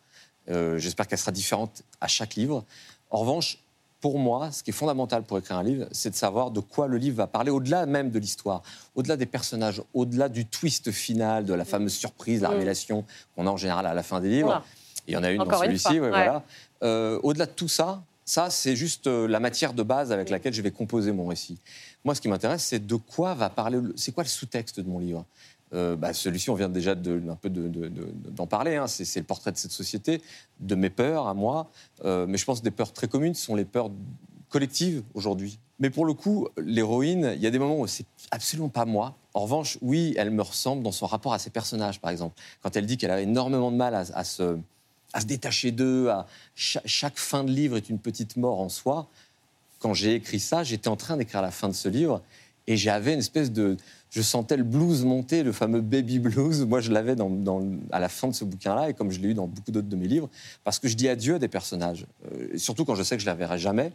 Euh, 0.49 0.77
j'espère 0.77 1.07
qu'elle 1.07 1.19
sera 1.19 1.31
différente 1.31 1.83
à 2.01 2.07
chaque 2.07 2.35
livre. 2.35 2.63
En 3.09 3.19
revanche, 3.19 3.59
pour 4.01 4.19
moi, 4.19 4.51
ce 4.51 4.63
qui 4.63 4.71
est 4.71 4.73
fondamental 4.73 5.23
pour 5.23 5.37
écrire 5.37 5.57
un 5.57 5.63
livre, 5.63 5.87
c'est 5.91 6.09
de 6.09 6.15
savoir 6.15 6.51
de 6.51 6.59
quoi 6.59 6.87
le 6.87 6.97
livre 6.97 7.15
va 7.15 7.27
parler, 7.27 7.51
au-delà 7.51 7.85
même 7.85 8.11
de 8.11 8.19
l'histoire, 8.19 8.61
au-delà 8.95 9.15
des 9.15 9.25
personnages, 9.25 9.81
au-delà 9.93 10.27
du 10.27 10.45
twist 10.45 10.91
final, 10.91 11.45
de 11.45 11.53
la 11.53 11.63
fameuse 11.63 11.93
surprise, 11.93 12.41
la 12.41 12.49
mm. 12.49 12.51
révélation 12.51 13.05
qu'on 13.35 13.47
a 13.47 13.49
en 13.49 13.55
général 13.55 13.85
à 13.85 13.93
la 13.93 14.03
fin 14.03 14.19
des 14.19 14.27
livres. 14.27 14.61
Il 15.07 15.13
y 15.13 15.17
en 15.17 15.23
a 15.23 15.31
une 15.31 15.43
dans 15.43 15.57
celui-ci, 15.57 15.99
voilà. 15.99 16.43
Euh, 16.83 17.17
au-delà 17.23 17.45
de 17.45 17.51
tout 17.51 17.69
ça, 17.69 18.03
ça, 18.25 18.49
c'est 18.49 18.75
juste 18.75 19.07
euh, 19.07 19.27
la 19.27 19.39
matière 19.39 19.73
de 19.73 19.83
base 19.83 20.11
avec 20.11 20.29
laquelle 20.29 20.53
je 20.53 20.61
vais 20.61 20.71
composer 20.71 21.11
mon 21.11 21.27
récit. 21.27 21.57
Moi, 22.03 22.15
ce 22.15 22.21
qui 22.21 22.27
m'intéresse, 22.27 22.63
c'est 22.63 22.85
de 22.85 22.95
quoi 22.95 23.33
va 23.33 23.49
parler, 23.49 23.79
c'est 23.95 24.13
quoi 24.13 24.23
le 24.23 24.29
sous-texte 24.29 24.79
de 24.79 24.89
mon 24.89 24.99
livre? 24.99 25.25
Euh, 25.73 25.95
bah, 25.95 26.13
celui-ci, 26.13 26.49
on 26.49 26.55
vient 26.55 26.69
déjà 26.69 26.91
un 26.91 27.35
peu 27.35 27.49
d'en 27.49 28.47
parler. 28.47 28.75
Hein. 28.75 28.87
C'est 28.87 29.19
le 29.19 29.25
portrait 29.25 29.51
de 29.51 29.57
cette 29.57 29.71
société, 29.71 30.21
de 30.59 30.75
mes 30.75 30.89
peurs 30.89 31.27
à 31.27 31.33
moi. 31.33 31.69
Euh, 32.05 32.25
mais 32.27 32.37
je 32.37 32.45
pense 32.45 32.59
que 32.59 32.63
des 32.63 32.71
peurs 32.71 32.93
très 32.93 33.07
communes 33.07 33.33
sont 33.33 33.55
les 33.55 33.65
peurs 33.65 33.89
collectives 34.49 35.03
aujourd'hui. 35.13 35.59
Mais 35.79 35.89
pour 35.89 36.05
le 36.05 36.13
coup, 36.13 36.47
l'héroïne, 36.57 37.33
il 37.35 37.41
y 37.41 37.47
a 37.47 37.51
des 37.51 37.59
moments 37.59 37.79
où 37.79 37.87
c'est 37.87 38.05
absolument 38.31 38.69
pas 38.69 38.85
moi. 38.85 39.15
En 39.33 39.41
revanche, 39.41 39.79
oui, 39.81 40.13
elle 40.17 40.29
me 40.29 40.43
ressemble 40.43 40.83
dans 40.83 40.91
son 40.91 41.07
rapport 41.07 41.33
à 41.33 41.39
ses 41.39 41.49
personnages, 41.49 41.99
par 41.99 42.11
exemple. 42.11 42.39
Quand 42.61 42.75
elle 42.77 42.85
dit 42.85 42.97
qu'elle 42.97 43.11
a 43.11 43.19
énormément 43.19 43.71
de 43.71 43.77
mal 43.77 43.95
à, 43.95 44.05
se, 44.05 44.57
à 45.11 45.21
se, 45.21 45.25
détacher 45.25 45.71
d'eux, 45.71 46.09
chaque 46.55 47.17
fin 47.17 47.43
de 47.43 47.51
livre 47.51 47.77
est 47.77 47.89
une 47.89 47.97
petite 47.97 48.37
mort 48.37 48.61
en 48.61 48.69
soi. 48.69 49.07
Quand 49.79 49.95
j'ai 49.95 50.13
écrit 50.13 50.39
ça, 50.39 50.63
j'étais 50.63 50.87
en 50.87 50.95
train 50.95 51.17
d'écrire 51.17 51.41
la 51.41 51.51
fin 51.51 51.67
de 51.67 51.73
ce 51.73 51.89
livre 51.89 52.21
et 52.67 52.77
j'avais 52.77 53.13
une 53.13 53.19
espèce 53.19 53.51
de, 53.51 53.77
je 54.09 54.21
sentais 54.21 54.57
le 54.57 54.63
blues 54.63 55.03
monter, 55.03 55.43
le 55.43 55.51
fameux 55.51 55.81
baby 55.81 56.19
blues. 56.19 56.65
Moi, 56.65 56.81
je 56.81 56.91
l'avais 56.91 57.15
à 57.91 57.99
la 57.99 58.09
fin 58.09 58.27
de 58.27 58.33
ce 58.33 58.45
bouquin-là, 58.45 58.89
et 58.89 58.93
comme 58.93 59.11
je 59.11 59.19
l'ai 59.19 59.29
eu 59.29 59.33
dans 59.33 59.47
beaucoup 59.47 59.71
d'autres 59.71 59.89
de 59.89 59.95
mes 59.95 60.07
livres, 60.07 60.29
parce 60.63 60.79
que 60.79 60.87
je 60.87 60.95
dis 60.95 61.09
adieu 61.09 61.35
à 61.35 61.39
des 61.39 61.47
personnages, 61.47 62.05
euh, 62.31 62.57
surtout 62.57 62.85
quand 62.85 62.95
je 62.95 63.03
sais 63.03 63.15
que 63.15 63.21
je 63.21 63.27
ne 63.27 63.31
la 63.31 63.35
verrai 63.35 63.57
jamais, 63.57 63.91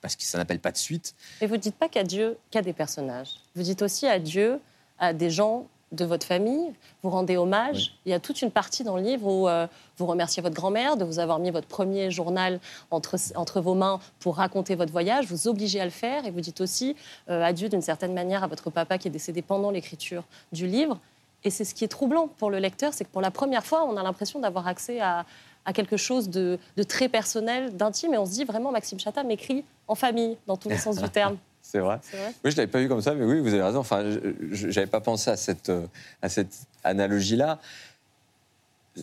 parce 0.00 0.16
que 0.16 0.24
ça 0.24 0.38
n'appelle 0.38 0.58
pas 0.58 0.72
de 0.72 0.76
suite. 0.76 1.14
Et 1.40 1.46
vous 1.46 1.54
ne 1.54 1.60
dites 1.60 1.76
pas 1.76 1.88
qu'adieu 1.88 2.36
qu'à 2.50 2.62
des 2.62 2.72
personnages. 2.72 3.30
Vous 3.54 3.62
dites 3.62 3.82
aussi 3.82 4.06
adieu 4.06 4.60
à 4.98 5.12
des 5.12 5.30
gens 5.30 5.68
de 5.92 6.04
votre 6.04 6.26
famille, 6.26 6.72
vous 7.02 7.10
rendez 7.10 7.36
hommage. 7.36 7.94
Il 8.06 8.10
y 8.10 8.14
a 8.14 8.20
toute 8.20 8.42
une 8.42 8.50
partie 8.50 8.82
dans 8.82 8.96
le 8.96 9.02
livre 9.02 9.26
où 9.26 9.48
euh, 9.48 9.66
vous 9.98 10.06
remerciez 10.06 10.42
votre 10.42 10.54
grand-mère 10.54 10.96
de 10.96 11.04
vous 11.04 11.18
avoir 11.18 11.38
mis 11.38 11.50
votre 11.50 11.68
premier 11.68 12.10
journal 12.10 12.60
entre, 12.90 13.16
entre 13.36 13.60
vos 13.60 13.74
mains 13.74 14.00
pour 14.18 14.36
raconter 14.36 14.74
votre 14.74 14.92
voyage, 14.92 15.26
vous 15.26 15.48
obligez 15.48 15.80
à 15.80 15.84
le 15.84 15.90
faire 15.90 16.26
et 16.26 16.30
vous 16.30 16.40
dites 16.40 16.60
aussi 16.60 16.96
euh, 17.28 17.42
adieu 17.42 17.68
d'une 17.68 17.82
certaine 17.82 18.14
manière 18.14 18.42
à 18.42 18.46
votre 18.46 18.70
papa 18.70 18.98
qui 18.98 19.08
est 19.08 19.10
décédé 19.10 19.42
pendant 19.42 19.70
l'écriture 19.70 20.24
du 20.52 20.66
livre. 20.66 20.98
Et 21.44 21.50
c'est 21.50 21.64
ce 21.64 21.74
qui 21.74 21.84
est 21.84 21.88
troublant 21.88 22.28
pour 22.38 22.50
le 22.50 22.58
lecteur, 22.58 22.94
c'est 22.94 23.04
que 23.04 23.10
pour 23.10 23.20
la 23.20 23.30
première 23.30 23.66
fois, 23.66 23.84
on 23.84 23.96
a 23.96 24.02
l'impression 24.02 24.38
d'avoir 24.38 24.68
accès 24.68 25.00
à, 25.00 25.26
à, 25.64 25.72
quelque 25.72 25.96
chose 25.96 26.28
de, 26.30 26.58
de 26.76 26.82
très 26.84 27.08
personnel, 27.08 27.76
d'intime, 27.76 28.14
et 28.14 28.18
on 28.18 28.26
se 28.26 28.32
dit 28.32 28.44
vraiment, 28.44 28.70
Maxime 28.70 29.00
Chatham 29.00 29.28
écrit 29.30 29.64
en 29.88 29.96
famille, 29.96 30.36
dans 30.46 30.56
tous 30.56 30.68
les 30.68 30.78
sens 30.78 30.98
du 30.98 31.08
terme. 31.10 31.36
C'est 31.72 31.78
vrai. 31.78 31.98
Oui, 32.12 32.18
je 32.44 32.48
ne 32.50 32.56
l'avais 32.56 32.66
pas 32.66 32.80
vu 32.80 32.88
comme 32.88 33.00
ça, 33.00 33.14
mais 33.14 33.24
oui, 33.24 33.40
vous 33.40 33.54
avez 33.54 33.62
raison. 33.62 33.78
Enfin, 33.78 34.04
je 34.50 34.66
n'avais 34.66 34.86
pas 34.86 35.00
pensé 35.00 35.30
à 35.30 35.38
cette, 35.38 35.70
euh, 35.70 35.86
à 36.20 36.28
cette 36.28 36.66
analogie-là. 36.84 37.58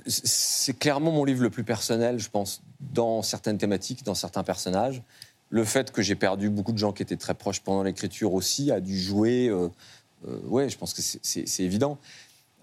C'est 0.06 0.78
clairement 0.78 1.10
mon 1.10 1.26
livre 1.26 1.42
le 1.42 1.50
plus 1.50 1.64
personnel, 1.64 2.20
je 2.20 2.30
pense, 2.30 2.62
dans 2.94 3.24
certaines 3.24 3.58
thématiques, 3.58 4.04
dans 4.04 4.14
certains 4.14 4.44
personnages. 4.44 5.02
Le 5.50 5.64
fait 5.64 5.92
que 5.92 6.04
j'ai 6.04 6.14
perdu 6.14 6.52
beaucoup 6.52 6.72
de 6.72 6.78
gens 6.78 6.94
qui 6.94 7.02
étaient 7.02 7.18
très 7.18 7.34
proches 7.34 7.62
pendant 7.62 7.82
l'écriture 7.82 8.36
aussi 8.36 8.72
a 8.72 8.80
dû 8.80 9.00
jouer. 9.00 9.48
Euh, 9.48 9.68
euh 10.28 10.40
ouais, 10.44 10.70
je 10.70 10.78
pense 10.78 10.94
que 10.94 11.02
c'est 11.02 11.64
évident. 11.64 11.98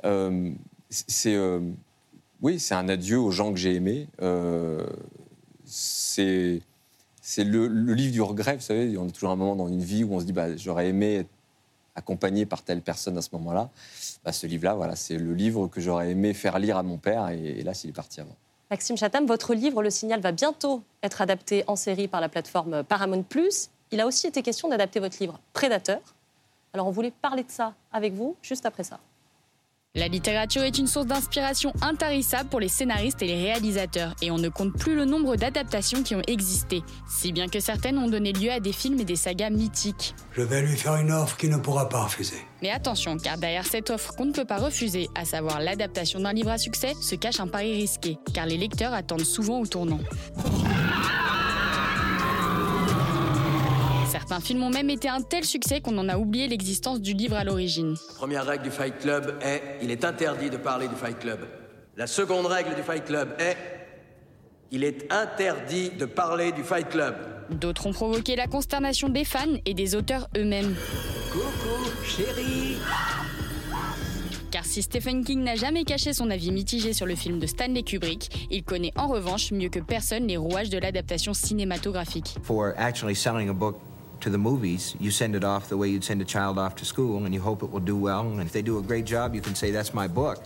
Euh, 0.04 0.52
c'est 0.88 1.36
oui, 2.42 2.60
c'est 2.60 2.74
un 2.74 2.88
adieu 2.88 3.18
aux 3.18 3.32
gens 3.32 3.50
que 3.50 3.58
j'ai 3.58 3.74
aimés. 3.74 4.06
c'est 5.64 6.62
c'est 7.28 7.42
le, 7.42 7.66
livre 7.66 8.12
du 8.12 8.22
regret. 8.22 8.54
Vous 8.54 8.62
savez, 8.62 8.96
on 8.96 9.08
a 9.08 9.10
toujours 9.10 9.30
un 9.30 9.36
moment 9.36 9.56
dans 9.56 9.66
une 9.66 9.82
vie 9.82 10.04
où 10.04 10.14
on 10.14 10.20
se 10.20 10.24
dit 10.24 10.32
bah, 10.32 10.56
j'aurais 10.56 10.86
aimé 10.86 11.16
être 11.16 11.28
accompagné 11.96 12.46
par 12.46 12.62
telle 12.62 12.82
personne 12.82 13.18
à 13.18 13.22
ce 13.22 13.30
moment-là. 13.32 13.68
Bah, 14.24 14.30
ce 14.30 14.46
livre-là, 14.46 14.74
voilà, 14.74 14.94
c'est 14.94 15.16
le 15.16 15.34
livre 15.34 15.66
que 15.66 15.80
j'aurais 15.80 16.12
aimé 16.12 16.34
faire 16.34 16.60
lire 16.60 16.76
à 16.76 16.84
mon 16.84 16.98
père, 16.98 17.28
et, 17.30 17.64
là, 17.64 17.72
il 17.82 17.90
est 17.90 17.92
parti 17.92 18.20
avant. 18.20 18.36
Maxime 18.70 18.96
Chatham, 18.96 19.26
votre 19.26 19.54
livre 19.54 19.82
Le 19.82 19.90
Signal 19.90 20.20
va 20.20 20.30
bientôt 20.30 20.82
être 21.02 21.20
adapté 21.20 21.64
en 21.66 21.74
série 21.74 22.06
par 22.06 22.20
la 22.20 22.28
plateforme 22.28 22.84
Paramount+. 22.84 23.24
Il 23.90 24.00
a 24.00 24.06
aussi 24.06 24.28
été 24.28 24.42
question 24.42 24.68
d'adapter 24.68 25.00
votre 25.00 25.16
livre 25.20 25.40
Prédateur. 25.52 26.00
Alors 26.74 26.86
on 26.86 26.92
voulait 26.92 27.12
parler 27.22 27.42
de 27.42 27.50
ça 27.50 27.74
avec 27.92 28.12
vous 28.14 28.36
juste 28.40 28.66
après 28.66 28.84
ça. 28.84 29.00
La 29.96 30.08
littérature 30.08 30.62
est 30.62 30.76
une 30.76 30.86
source 30.86 31.06
d'inspiration 31.06 31.72
intarissable 31.80 32.50
pour 32.50 32.60
les 32.60 32.68
scénaristes 32.68 33.22
et 33.22 33.26
les 33.26 33.42
réalisateurs, 33.42 34.14
et 34.20 34.30
on 34.30 34.36
ne 34.36 34.50
compte 34.50 34.74
plus 34.74 34.94
le 34.94 35.06
nombre 35.06 35.36
d'adaptations 35.36 36.02
qui 36.02 36.14
ont 36.14 36.20
existé, 36.26 36.82
si 37.08 37.32
bien 37.32 37.48
que 37.48 37.60
certaines 37.60 37.96
ont 37.96 38.06
donné 38.06 38.34
lieu 38.34 38.50
à 38.50 38.60
des 38.60 38.72
films 38.74 39.00
et 39.00 39.06
des 39.06 39.16
sagas 39.16 39.48
mythiques. 39.48 40.14
Je 40.32 40.42
vais 40.42 40.60
lui 40.60 40.76
faire 40.76 40.96
une 40.96 41.10
offre 41.10 41.38
qu'il 41.38 41.48
ne 41.48 41.56
pourra 41.56 41.88
pas 41.88 42.02
refuser. 42.02 42.36
Mais 42.60 42.70
attention, 42.70 43.16
car 43.16 43.38
derrière 43.38 43.64
cette 43.64 43.88
offre 43.88 44.14
qu'on 44.14 44.26
ne 44.26 44.32
peut 44.32 44.44
pas 44.44 44.58
refuser, 44.58 45.08
à 45.14 45.24
savoir 45.24 45.60
l'adaptation 45.60 46.20
d'un 46.20 46.34
livre 46.34 46.50
à 46.50 46.58
succès, 46.58 46.92
se 47.00 47.14
cache 47.14 47.40
un 47.40 47.48
pari 47.48 47.72
risqué, 47.72 48.18
car 48.34 48.44
les 48.44 48.58
lecteurs 48.58 48.92
attendent 48.92 49.24
souvent 49.24 49.60
au 49.60 49.66
tournant. 49.66 50.00
Certains 54.26 54.44
films 54.44 54.64
ont 54.64 54.70
même 54.70 54.90
été 54.90 55.08
un 55.08 55.20
tel 55.20 55.44
succès 55.44 55.80
qu'on 55.80 55.96
en 55.98 56.08
a 56.08 56.18
oublié 56.18 56.48
l'existence 56.48 57.00
du 57.00 57.12
livre 57.12 57.36
à 57.36 57.44
l'origine. 57.44 57.94
Première 58.16 58.44
règle 58.44 58.64
du 58.64 58.72
Fight 58.72 58.98
Club 58.98 59.38
est 59.40 59.62
il 59.82 59.92
est 59.92 60.04
interdit 60.04 60.50
de 60.50 60.56
parler 60.56 60.88
du 60.88 60.96
Fight 60.96 61.16
Club. 61.20 61.46
La 61.96 62.08
seconde 62.08 62.46
règle 62.46 62.74
du 62.74 62.82
Fight 62.82 63.04
Club 63.04 63.36
est 63.38 63.56
il 64.72 64.82
est 64.82 65.12
interdit 65.12 65.90
de 65.90 66.06
parler 66.06 66.50
du 66.50 66.64
Fight 66.64 66.88
Club. 66.88 67.14
D'autres 67.50 67.86
ont 67.86 67.92
provoqué 67.92 68.34
la 68.34 68.48
consternation 68.48 69.08
des 69.08 69.24
fans 69.24 69.46
et 69.64 69.74
des 69.74 69.94
auteurs 69.94 70.28
eux-mêmes. 70.36 70.74
Coucou, 71.30 71.88
chérie. 72.04 72.78
Car 74.50 74.64
si 74.64 74.82
Stephen 74.82 75.24
King 75.24 75.44
n'a 75.44 75.54
jamais 75.54 75.84
caché 75.84 76.12
son 76.12 76.30
avis 76.30 76.50
mitigé 76.50 76.92
sur 76.94 77.06
le 77.06 77.14
film 77.14 77.38
de 77.38 77.46
Stanley 77.46 77.84
Kubrick, 77.84 78.48
il 78.50 78.64
connaît 78.64 78.92
en 78.96 79.06
revanche 79.06 79.52
mieux 79.52 79.68
que 79.68 79.78
personne 79.78 80.26
les 80.26 80.36
rouages 80.36 80.70
de 80.70 80.78
l'adaptation 80.78 81.32
cinématographique. 81.32 82.34
For 82.42 82.74
actually 82.76 83.14
selling 83.14 83.50
a 83.50 83.54
book 83.54 83.76
to 84.20 84.30
the 84.30 84.38
movies, 84.38 84.94
you 84.98 85.10
send 85.10 85.34
it 85.34 85.44
off 85.44 85.68
the 85.68 85.76
way 85.76 85.88
you'd 85.88 86.04
send 86.04 86.20
a 86.20 86.24
child 86.24 86.58
off 86.58 86.74
to 86.76 86.84
school, 86.84 87.24
and 87.24 87.34
you 87.34 87.40
hope 87.40 87.62
it 87.62 87.70
will 87.70 87.84
do 87.84 87.96
well. 87.96 88.22
And 88.22 88.40
if 88.40 88.52
they 88.52 88.62
do 88.62 88.78
a 88.78 88.82
great 88.82 89.04
job, 89.04 89.34
you 89.34 89.40
can 89.40 89.54
say, 89.54 89.70
That's 89.70 89.92
my 89.94 90.08
book. 90.08 90.38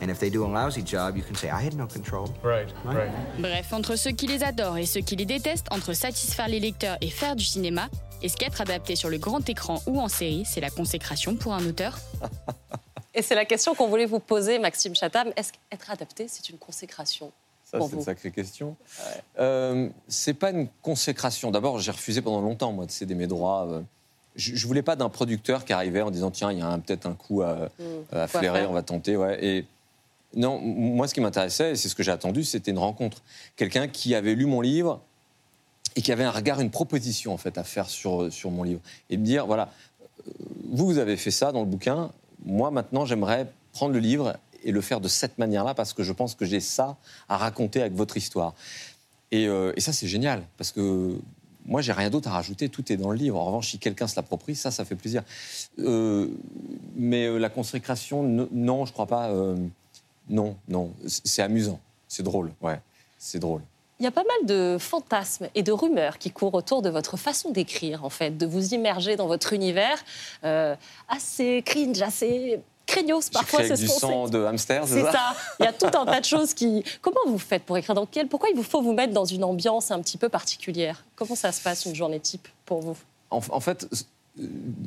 And 0.00 0.10
if 0.10 0.18
they 0.18 0.30
do 0.30 0.44
a 0.44 0.48
lousy 0.48 0.82
job, 0.82 1.16
you 1.16 1.22
can 1.22 1.34
say, 1.34 1.50
I 1.50 1.62
had 1.62 1.74
no 1.74 1.86
control. 1.86 2.34
Right, 2.42 2.68
right? 2.84 3.10
Bref, 3.38 3.72
entre 3.72 3.96
ceux 3.96 4.12
qui 4.12 4.26
les 4.26 4.42
adorent 4.42 4.78
et 4.78 4.86
ceux 4.86 5.00
qui 5.00 5.16
les 5.16 5.26
détestent, 5.26 5.68
entre 5.70 5.92
satisfaire 5.92 6.48
les 6.48 6.60
lecteurs 6.60 6.96
et 7.00 7.10
faire 7.10 7.36
du 7.36 7.44
cinéma, 7.44 7.88
est-ce 8.22 8.36
qu'être 8.36 8.60
adapté 8.60 8.96
sur 8.96 9.10
le 9.10 9.18
grand 9.18 9.46
écran 9.48 9.82
ou 9.86 10.00
en 10.00 10.08
série, 10.08 10.44
c'est 10.46 10.60
la 10.60 10.70
consécration 10.70 11.36
pour 11.36 11.52
un 11.54 11.64
auteur 11.66 11.98
Et 13.14 13.22
c'est 13.22 13.34
la 13.34 13.44
question 13.44 13.74
qu'on 13.74 13.88
voulait 13.88 14.06
vous 14.06 14.18
poser, 14.18 14.58
Maxime 14.58 14.94
Chatham. 14.94 15.32
Est-ce 15.36 15.52
qu'être 15.52 15.90
adapté, 15.90 16.26
c'est 16.28 16.48
une 16.48 16.58
consécration? 16.58 17.32
Ça, 17.80 17.86
c'est 17.90 17.96
une 17.96 18.02
sacrée 18.02 18.30
question. 18.30 18.76
Euh, 19.38 19.88
c'est 20.08 20.34
pas 20.34 20.50
une 20.50 20.68
consécration. 20.82 21.50
D'abord, 21.50 21.78
j'ai 21.80 21.90
refusé 21.90 22.22
pendant 22.22 22.40
longtemps, 22.40 22.72
moi, 22.72 22.86
de 22.86 22.90
céder 22.90 23.14
mes 23.14 23.26
droits. 23.26 23.66
euh. 23.68 23.82
Je, 24.36 24.54
je 24.56 24.66
voulais 24.66 24.82
pas 24.82 24.96
d'un 24.96 25.08
producteur 25.08 25.64
qui 25.64 25.72
arrivait 25.72 26.02
en 26.02 26.10
disant 26.10 26.30
tiens, 26.30 26.50
il 26.50 26.58
y 26.58 26.62
a 26.62 26.78
peut-être 26.78 27.06
un 27.06 27.14
coup 27.14 27.42
à, 27.42 27.68
à 28.12 28.26
Faut 28.26 28.38
flairer, 28.38 28.66
on 28.66 28.72
va 28.72 28.82
tenter. 28.82 29.16
Ouais. 29.16 29.44
Et 29.44 29.64
non, 30.34 30.58
moi, 30.60 31.06
ce 31.06 31.14
qui 31.14 31.20
m'intéressait, 31.20 31.72
et 31.72 31.76
c'est 31.76 31.88
ce 31.88 31.94
que 31.94 32.02
j'ai 32.02 32.10
attendu, 32.10 32.42
c'était 32.42 32.72
une 32.72 32.78
rencontre. 32.78 33.22
Quelqu'un 33.56 33.86
qui 33.86 34.14
avait 34.14 34.34
lu 34.34 34.46
mon 34.46 34.60
livre 34.60 35.00
et 35.94 36.02
qui 36.02 36.10
avait 36.10 36.24
un 36.24 36.32
regard, 36.32 36.60
une 36.60 36.70
proposition 36.72 37.32
en 37.32 37.36
fait 37.36 37.56
à 37.58 37.62
faire 37.64 37.88
sur, 37.88 38.32
sur 38.32 38.50
mon 38.50 38.64
livre. 38.64 38.80
Et 39.10 39.16
me 39.16 39.24
dire 39.24 39.46
voilà, 39.46 39.70
euh, 40.26 40.32
vous, 40.72 40.86
vous 40.86 40.98
avez 40.98 41.16
fait 41.16 41.30
ça 41.30 41.52
dans 41.52 41.60
le 41.60 41.66
bouquin. 41.66 42.10
Moi, 42.44 42.72
maintenant, 42.72 43.04
j'aimerais 43.04 43.46
prendre 43.72 43.92
le 43.92 44.00
livre 44.00 44.36
et 44.64 44.72
le 44.72 44.80
faire 44.80 45.00
de 45.00 45.08
cette 45.08 45.38
manière-là 45.38 45.74
parce 45.74 45.92
que 45.92 46.02
je 46.02 46.12
pense 46.12 46.34
que 46.34 46.44
j'ai 46.44 46.60
ça 46.60 46.96
à 47.28 47.36
raconter 47.36 47.80
avec 47.80 47.94
votre 47.94 48.16
histoire. 48.16 48.54
Et, 49.30 49.46
euh, 49.46 49.72
et 49.76 49.80
ça, 49.80 49.92
c'est 49.92 50.08
génial 50.08 50.42
parce 50.56 50.72
que 50.72 51.18
moi, 51.66 51.80
j'ai 51.80 51.92
rien 51.92 52.10
d'autre 52.10 52.28
à 52.28 52.32
rajouter. 52.32 52.68
Tout 52.68 52.92
est 52.92 52.96
dans 52.96 53.10
le 53.10 53.16
livre. 53.16 53.38
En 53.38 53.44
revanche, 53.44 53.70
si 53.70 53.78
quelqu'un 53.78 54.06
se 54.06 54.16
l'approprie, 54.16 54.54
ça, 54.54 54.70
ça 54.70 54.84
fait 54.84 54.96
plaisir. 54.96 55.22
Euh, 55.78 56.28
mais 56.94 57.26
euh, 57.26 57.38
la 57.38 57.48
consécration, 57.48 58.22
non, 58.22 58.86
je 58.86 58.92
crois 58.92 59.06
pas. 59.06 59.32
non, 60.28 60.56
non. 60.68 60.92
C'est 61.06 61.42
amusant. 61.42 61.80
C'est 62.06 62.22
drôle. 62.22 62.52
Ouais, 62.60 62.80
c'est 63.18 63.38
drôle. 63.38 63.62
Il 64.00 64.04
y 64.04 64.06
a 64.06 64.10
pas 64.10 64.24
mal 64.24 64.46
de 64.46 64.76
fantasmes 64.78 65.48
et 65.54 65.62
de 65.62 65.72
rumeurs 65.72 66.18
qui 66.18 66.30
courent 66.30 66.54
autour 66.54 66.82
de 66.82 66.90
votre 66.90 67.16
façon 67.16 67.50
d'écrire, 67.50 68.04
en 68.04 68.10
fait, 68.10 68.36
de 68.36 68.44
vous 68.44 68.74
immerger 68.74 69.16
dans 69.16 69.28
votre 69.28 69.52
univers, 69.52 70.04
assez 71.08 71.62
cringe, 71.64 72.02
assez 72.02 72.60
craignos 72.94 73.30
parfois. 73.30 73.64
c'est 73.64 73.74
du 73.74 73.88
sang 73.88 74.28
de 74.28 74.44
hamster, 74.44 74.86
c'est 74.86 75.02
ça, 75.02 75.12
ça. 75.12 75.36
Il 75.60 75.64
y 75.64 75.68
a 75.68 75.72
tout 75.72 75.86
un 75.86 76.04
tas 76.04 76.20
de 76.20 76.24
choses 76.24 76.54
qui. 76.54 76.84
Comment 77.00 77.20
vous 77.26 77.38
faites 77.38 77.64
pour 77.64 77.76
écrire 77.76 77.94
dans 77.94 78.06
quel 78.06 78.28
Pourquoi 78.28 78.48
il 78.50 78.56
vous 78.56 78.62
faut 78.62 78.82
vous 78.82 78.92
mettre 78.92 79.12
dans 79.12 79.24
une 79.24 79.44
ambiance 79.44 79.90
un 79.90 80.00
petit 80.00 80.18
peu 80.18 80.28
particulière? 80.28 81.04
Comment 81.16 81.34
ça 81.34 81.52
se 81.52 81.60
passe 81.62 81.84
une 81.86 81.94
journée 81.94 82.20
type 82.20 82.48
pour 82.66 82.80
vous? 82.80 82.96
En, 83.30 83.40
en 83.50 83.60
fait, 83.60 83.88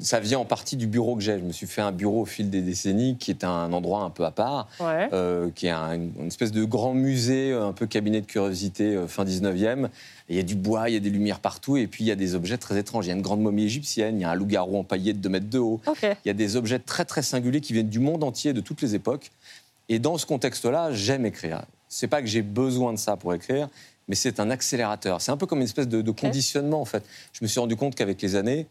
ça 0.01 0.19
vient 0.19 0.39
en 0.39 0.45
partie 0.45 0.75
du 0.75 0.87
bureau 0.87 1.15
que 1.15 1.21
j'ai. 1.21 1.39
Je 1.39 1.43
me 1.43 1.53
suis 1.53 1.67
fait 1.67 1.81
un 1.81 1.93
bureau 1.93 2.21
au 2.21 2.25
fil 2.25 2.49
des 2.49 2.61
décennies 2.61 3.15
qui 3.17 3.31
est 3.31 3.45
un 3.45 3.71
endroit 3.71 4.01
un 4.01 4.09
peu 4.09 4.25
à 4.25 4.31
part. 4.31 4.67
Ouais. 4.81 5.07
euh, 5.13 5.49
qui 5.55 5.67
est 5.67 5.71
un- 5.71 5.93
une 5.95 6.27
espèce 6.27 6.51
de 6.51 6.63
grand 6.65 6.93
musée, 6.93 7.51
euh, 7.51 7.65
un 7.67 7.71
peu 7.73 7.87
cabinet 7.87 8.19
de 8.21 8.25
curiosité 8.25 8.95
euh, 8.95 9.07
fin 9.07 9.23
19e. 9.23 9.85
Et 10.29 10.33
Il 10.33 10.35
y 10.35 10.39
a 10.39 10.43
du 10.43 10.55
bois, 10.55 10.89
il 10.89 10.93
y 10.93 10.97
a 10.97 10.99
des 10.99 11.09
lumières 11.09 11.39
partout, 11.39 11.77
et 11.77 11.87
puis 11.87 12.03
il 12.03 12.07
y 12.07 12.11
a 12.11 12.15
des 12.15 12.35
objets 12.35 12.57
très 12.57 12.77
étranges. 12.77 13.05
Il 13.05 13.09
y 13.09 13.11
a 13.11 13.15
une 13.15 13.21
grande 13.21 13.41
momie 13.41 13.63
égyptienne, 13.63 14.17
il 14.19 14.23
y 14.23 14.25
a 14.25 14.31
un 14.31 14.35
loup-garou 14.35 14.77
empaillé 14.77 15.13
de 15.13 15.19
2 15.19 15.29
mètres 15.29 15.49
de 15.49 15.59
haut. 15.59 15.79
Il 16.25 16.27
y 16.27 16.31
a 16.31 16.33
des 16.33 16.55
objets 16.57 16.79
très 16.79 17.05
très 17.05 17.21
singuliers 17.21 17.61
qui 17.61 17.71
viennent 17.73 17.89
du 17.89 17.99
monde 17.99 18.23
entier, 18.25 18.51
de 18.51 18.59
toutes 18.61 18.81
les 18.81 18.95
époques. 18.95 19.31
Et 19.87 19.99
dans 19.99 20.17
ce 20.17 20.25
contexte-là, 20.25 20.91
j'aime 20.91 21.25
écrire. 21.25 21.61
C'est 21.87 22.07
pas 22.07 22.21
que 22.21 22.27
j'ai 22.27 22.41
besoin 22.41 22.91
de 22.91 22.97
ça 22.99 23.15
pour 23.15 23.33
écrire, 23.33 23.69
mais 24.09 24.15
c'est 24.15 24.41
un 24.41 24.49
accélérateur. 24.49 25.21
C'est 25.21 25.31
un 25.31 25.37
peu 25.37 25.45
comme 25.45 25.59
une 25.59 25.63
espèce 25.63 25.87
de, 25.87 26.01
de 26.01 26.11
conditionnement 26.11 26.81
en 26.81 26.85
fait. 26.85 27.03
Je 27.31 27.39
me 27.41 27.47
suis 27.47 27.61
rendu 27.61 27.77
compte 27.77 27.95
qu'avec 27.95 28.21
les 28.21 28.35
années, 28.35 28.67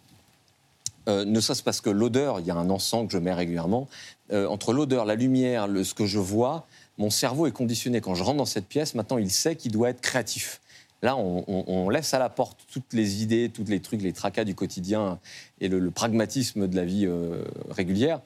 euh, 1.08 1.24
ne 1.24 1.40
serait-ce 1.40 1.62
parce 1.62 1.80
que 1.80 1.90
l'odeur, 1.90 2.40
il 2.40 2.46
y 2.46 2.50
a 2.50 2.54
un 2.56 2.68
encens 2.70 3.06
que 3.06 3.12
je 3.12 3.18
mets 3.18 3.32
régulièrement, 3.34 3.88
euh, 4.32 4.46
entre 4.48 4.72
l'odeur, 4.72 5.04
la 5.04 5.14
lumière, 5.14 5.68
le- 5.68 5.84
ce 5.84 5.94
que 5.94 6.06
je 6.06 6.18
vois, 6.18 6.66
mon 6.98 7.10
cerveau 7.10 7.46
est 7.46 7.52
conditionné. 7.52 8.00
Quand 8.00 8.14
je 8.14 8.22
rentre 8.24 8.38
dans 8.38 8.44
cette 8.46 8.66
pièce, 8.66 8.94
maintenant, 8.94 9.18
il 9.18 9.30
sait 9.30 9.54
qu'il 9.56 9.72
doit 9.72 9.90
être 9.90 10.00
créatif. 10.00 10.60
Là, 11.02 11.16
on, 11.16 11.44
on- 11.46 11.64
on 11.68 11.88
laisse 11.90 12.14
à 12.14 12.18
la 12.18 12.28
porte 12.30 12.58
toutes 12.72 12.92
les 12.92 13.22
idées, 13.22 13.50
tous 13.52 13.64
les 13.68 13.80
trucs, 13.80 14.00
les 14.02 14.12
tracas 14.14 14.44
du 14.44 14.54
quotidien 14.54 15.18
et 15.60 15.68
le, 15.68 15.78
le 15.78 15.90
pragmatisme 15.90 16.66
de 16.66 16.74
la 16.76 16.84
vie 16.84 17.06
euh, 17.06 17.44
régulière. 17.70 18.20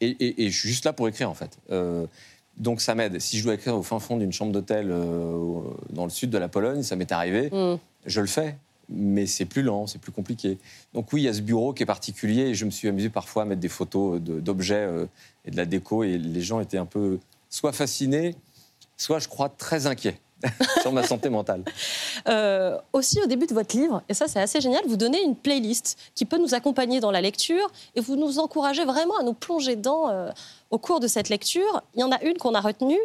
Et, 0.00 0.08
et- 0.08 0.44
et 0.44 0.50
je 0.50 0.58
suis 0.58 0.68
juste 0.68 0.84
là 0.84 0.92
pour 0.92 1.08
écrire, 1.08 1.30
en 1.30 1.34
fait. 1.34 1.56
Donc 2.58 2.80
ça 2.80 2.94
m'aide. 2.94 3.20
Si 3.20 3.38
je 3.38 3.44
dois 3.44 3.54
écrire 3.54 3.76
au 3.76 3.82
fin 3.82 3.98
fond 3.98 4.16
d'une 4.16 4.32
chambre 4.32 4.50
d'hôtel 4.52 4.88
euh, 4.90 5.60
dans 5.90 6.04
le 6.04 6.10
sud 6.10 6.30
de 6.30 6.38
la 6.38 6.48
Pologne, 6.48 6.82
ça 6.82 6.96
m'est 6.96 7.12
arrivé, 7.12 7.50
Mm. 7.52 7.76
je 8.06 8.20
le 8.20 8.26
fais. 8.26 8.56
Mais 8.88 9.26
c'est 9.26 9.46
plus 9.46 9.62
lent, 9.62 9.86
c'est 9.86 9.98
plus 10.00 10.12
compliqué. 10.12 10.58
Donc 10.94 11.12
oui, 11.12 11.22
il 11.22 11.24
y 11.24 11.28
a 11.28 11.34
ce 11.34 11.40
bureau 11.40 11.72
qui 11.72 11.82
est 11.82 11.86
particulier 11.86 12.42
et 12.42 12.54
je 12.54 12.64
me 12.64 12.70
suis 12.70 12.86
amusé 12.88 13.08
parfois 13.08 13.42
à 13.42 13.44
mettre 13.44 13.60
des 13.60 13.68
photos 13.68 14.20
de- 14.20 14.38
d'objets 14.40 14.74
euh, 14.76 15.06
et 15.44 15.50
de 15.50 15.56
la 15.56 15.64
déco 15.66 16.04
et 16.04 16.18
les 16.18 16.42
gens 16.42 16.60
étaient 16.60 16.78
un 16.78 16.86
peu 16.86 17.18
soit 17.50 17.72
fascinés, 17.72 18.36
soit 18.96 19.18
je 19.18 19.26
crois 19.28 19.48
très 19.48 19.86
inquiets 19.86 20.20
sur 20.82 20.92
ma 20.92 21.02
santé 21.02 21.28
mentale. 21.28 21.62
Euh, 22.28 22.76
aussi, 22.92 23.20
au 23.22 23.26
début 23.26 23.46
de 23.46 23.54
votre 23.54 23.76
livre, 23.76 24.02
et 24.08 24.14
ça 24.14 24.26
c'est 24.26 24.40
assez 24.40 24.60
génial, 24.60 24.82
vous 24.88 24.96
donnez 24.96 25.22
une 25.22 25.36
playlist 25.36 25.96
qui 26.16 26.24
peut 26.24 26.38
nous 26.38 26.54
accompagner 26.54 26.98
dans 26.98 27.12
la 27.12 27.20
lecture 27.20 27.70
et 27.94 28.00
vous 28.00 28.16
nous 28.16 28.40
encouragez 28.40 28.84
vraiment 28.84 29.16
à 29.18 29.22
nous 29.22 29.34
plonger 29.34 29.76
dedans 29.76 30.08
euh, 30.08 30.30
au 30.70 30.78
cours 30.78 30.98
de 30.98 31.06
cette 31.06 31.28
lecture. 31.28 31.82
Il 31.94 32.00
y 32.00 32.02
en 32.02 32.10
a 32.10 32.20
une 32.24 32.36
qu'on 32.36 32.54
a 32.54 32.60
retenue 32.60 32.98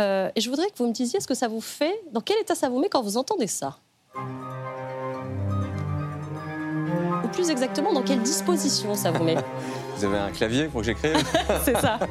euh, 0.00 0.30
et 0.34 0.40
je 0.40 0.50
voudrais 0.50 0.66
que 0.66 0.78
vous 0.78 0.88
me 0.88 0.92
disiez 0.92 1.20
ce 1.20 1.28
que 1.28 1.34
ça 1.34 1.46
vous 1.46 1.60
fait, 1.60 1.94
dans 2.12 2.20
quel 2.22 2.38
état 2.40 2.56
ça 2.56 2.68
vous 2.68 2.80
met 2.80 2.88
quand 2.88 3.02
vous 3.02 3.16
entendez 3.18 3.46
ça? 3.46 3.78
Ou 7.26 7.28
plus 7.28 7.50
exactement, 7.50 7.92
dans 7.92 8.02
quelle 8.02 8.22
disposition 8.22 8.94
ça 8.94 9.10
vous 9.10 9.24
met 9.24 9.34
Vous 9.96 10.04
avez 10.04 10.18
un 10.18 10.30
clavier 10.30 10.66
pour 10.66 10.80
que 10.82 10.86
j'écrive 10.86 11.16
C'est 11.64 11.76
ça. 11.76 11.98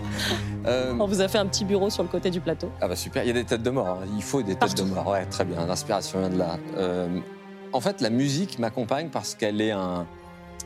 Euh, 0.67 0.95
On 0.99 1.05
vous 1.05 1.21
a 1.21 1.27
fait 1.27 1.37
un 1.37 1.45
petit 1.45 1.63
bureau 1.63 1.91
sur 1.91 2.01
le 2.01 2.09
côté 2.09 2.31
du 2.31 2.41
plateau. 2.41 2.71
Ah 2.81 2.87
bah 2.87 2.95
super, 2.95 3.23
il 3.23 3.27
y 3.27 3.29
a 3.29 3.33
des 3.33 3.43
têtes 3.43 3.61
de 3.61 3.69
mort. 3.69 3.85
hein. 3.87 4.07
Il 4.17 4.23
faut 4.23 4.41
des 4.41 4.55
têtes 4.55 4.75
de 4.75 4.81
mort. 4.81 5.05
Ouais, 5.07 5.23
très 5.27 5.45
bien. 5.45 5.63
L'inspiration 5.67 6.17
vient 6.21 6.29
de 6.29 6.39
là. 6.39 6.57
Euh, 6.75 7.19
en 7.71 7.79
fait, 7.81 8.01
la 8.01 8.09
musique 8.09 8.57
m'accompagne 8.57 9.09
parce 9.09 9.35
qu'elle 9.35 9.61
est 9.61 9.69
un, 9.69 10.07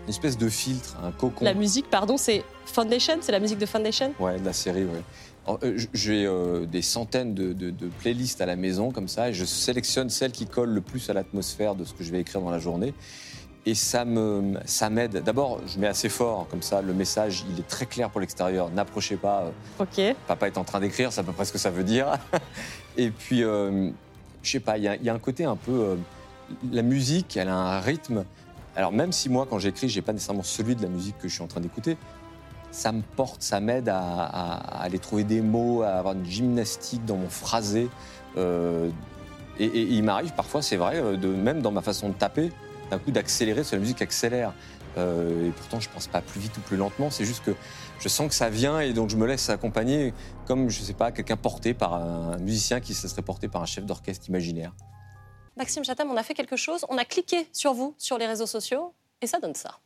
une 0.06 0.10
espèce 0.10 0.38
de 0.38 0.48
filtre, 0.48 0.96
un 1.03 1.12
cocon. 1.12 1.44
La 1.44 1.53
musique, 1.53 1.89
pardon, 1.89 2.15
c'est 2.15 2.46
Foundation, 2.65 3.15
c'est 3.20 3.34
la 3.34 3.41
musique 3.41 3.58
de 3.58 3.65
Foundation? 3.65 4.13
Ouais, 4.22 4.39
de 4.39 4.46
la 4.46 4.53
série, 4.53 4.86
ouais. 4.86 5.58
Euh, 5.63 5.77
J'ai 5.94 6.25
euh, 6.25 6.65
des 6.65 6.82
centaines 6.82 7.34
de, 7.34 7.51
de- 7.51 7.72
de 7.72 7.88
playlists 8.00 8.39
à 8.39 8.46
la 8.46 8.56
maison 8.56 8.91
comme 8.91 9.10
ça 9.10 9.29
et 9.29 9.34
je 9.34 9.44
sélectionne 9.44 10.10
celles 10.10 10.32
qui 10.32 10.46
collent 10.46 10.70
le 10.74 10.79
plus 10.82 11.10
à 11.10 11.13
l'atmosphère 11.13 11.75
de 11.75 11.84
ce 11.84 11.94
que 11.94 12.06
je 12.06 12.12
vais 12.13 12.22
écrire 12.22 12.39
dans 12.39 12.51
la 12.51 12.60
journée. 12.60 12.94
Et 13.66 13.75
ça 13.75 14.06
me, 14.06 14.58
ça 14.66 14.89
m'aide. 14.89 15.22
D'abord, 15.24 15.60
je 15.68 15.78
mets 15.80 15.88
assez 15.88 16.10
fort, 16.10 16.48
comme 16.50 16.62
ça, 16.62 16.82
le 16.82 16.94
message, 16.94 17.44
il 17.51 17.60
est 17.60 17.68
très 17.68 17.86
clair 17.86 18.10
pour 18.10 18.22
l'extérieur. 18.22 18.70
N'approchez 18.72 19.18
pas, 19.18 19.44
euh, 19.44 19.51
Ok. 19.84 20.16
papa 20.28 20.48
est 20.48 20.58
en 20.58 20.63
train 20.63 20.80
d'écrire, 20.80 21.12
c'est 21.12 21.20
à 21.22 21.24
peu 21.24 21.34
près 21.34 21.46
ce 21.46 21.51
que 21.51 21.58
ça 21.60 21.70
veut 21.70 21.84
dire. 21.84 22.08
Et 22.98 23.12
puis, 23.12 23.44
euh, 23.44 23.89
je 24.42 24.50
sais 24.51 24.60
pas, 24.62 24.78
il 24.78 24.84
y, 24.84 24.88
a- 24.88 24.96
il 24.96 25.04
y 25.04 25.10
a 25.10 25.13
un 25.13 25.20
côté 25.20 25.44
un 25.46 25.56
peu. 25.58 25.72
euh, 25.72 25.96
la 26.72 26.82
musique, 26.82 27.38
elle 27.38 27.50
a 27.50 27.56
un 27.56 27.80
rythme. 27.80 28.24
Alors, 28.75 28.92
même 28.92 29.12
si 29.12 29.30
moi, 29.30 29.46
quand 29.48 29.60
j'écris, 29.60 29.89
j'ai 29.89 30.01
pas 30.01 30.13
nécessairement 30.13 30.42
celui 30.44 30.75
de 30.75 30.82
la 30.82 30.88
musique 30.89 31.18
que 31.20 31.28
je 31.28 31.34
suis 31.34 31.44
en 31.44 31.48
train 31.48 31.60
d'écouter, 31.62 31.98
ça 32.72 32.92
me 32.92 33.01
porte, 33.16 33.42
ça 33.44 33.60
m'aide 33.60 33.89
à, 33.89 34.00
à- 34.00 34.80
à 34.80 34.82
aller 34.84 35.00
trouver 35.00 35.25
des 35.25 35.42
mots, 35.42 35.82
à 35.84 35.89
avoir 35.89 36.13
une 36.16 36.25
gymnastique 36.25 37.04
dans 37.06 37.18
mon 37.18 37.30
phrasé. 37.30 37.89
Euh, 38.38 38.89
et, 39.60 39.66
et 39.66 39.82
il 39.82 40.04
m'arrive 40.04 40.34
parfois, 40.34 40.62
c'est 40.62 40.78
vrai, 40.78 41.18
de, 41.18 41.28
même 41.28 41.62
dans 41.62 41.72
ma 41.72 41.82
façon 41.82 42.08
de 42.10 42.13
taper, 42.13 42.51
d'un 42.89 43.00
coup 43.00 43.12
d'accélérer, 43.12 43.62
parce 43.62 43.72
que 43.72 43.75
la 43.75 43.81
musique 43.81 44.01
accélère. 44.01 44.53
Euh, 44.98 45.48
et 45.48 45.51
pourtant, 45.51 45.79
je 45.79 45.89
pense 45.89 46.08
pas 46.08 46.22
plus 46.22 46.39
vite 46.39 46.58
ou 46.58 46.62
plus 46.62 46.77
lentement, 46.77 47.10
c'est 47.10 47.25
juste 47.25 47.43
que 47.43 47.55
je 48.00 48.10
sens 48.10 48.27
que 48.27 48.34
ça 48.34 48.50
vient 48.50 48.79
et 48.79 48.91
donc 48.93 49.10
je 49.10 49.17
me 49.17 49.27
laisse 49.27 49.50
accompagner 49.50 50.13
comme, 50.46 50.69
je 50.69 50.81
sais 50.81 50.93
pas, 50.93 51.12
quelqu'un 51.12 51.38
porté 51.38 51.74
par 51.74 51.93
un 51.93 52.38
musicien 52.38 52.79
qui 52.79 52.93
se 52.93 53.08
serait 53.08 53.22
porté 53.22 53.48
par 53.48 53.62
un 53.62 53.65
chef 53.65 53.86
d'orchestre 53.86 54.27
imaginaire. 54.29 54.74
Maxime 55.58 55.84
Chatham, 55.84 56.10
on 56.10 56.17
a 56.17 56.24
fait 56.24 56.34
quelque 56.34 56.55
chose, 56.55 56.86
on 56.89 56.98
a 56.98 57.05
cliqué 57.05 57.48
sur 57.53 57.74
vous 57.74 57.93
sur 57.98 58.17
les 58.17 58.25
réseaux 58.25 58.48
sociaux 58.48 58.93
et 59.22 59.27
ça 59.27 59.39
donne 59.39 59.55
ça. 59.55 59.79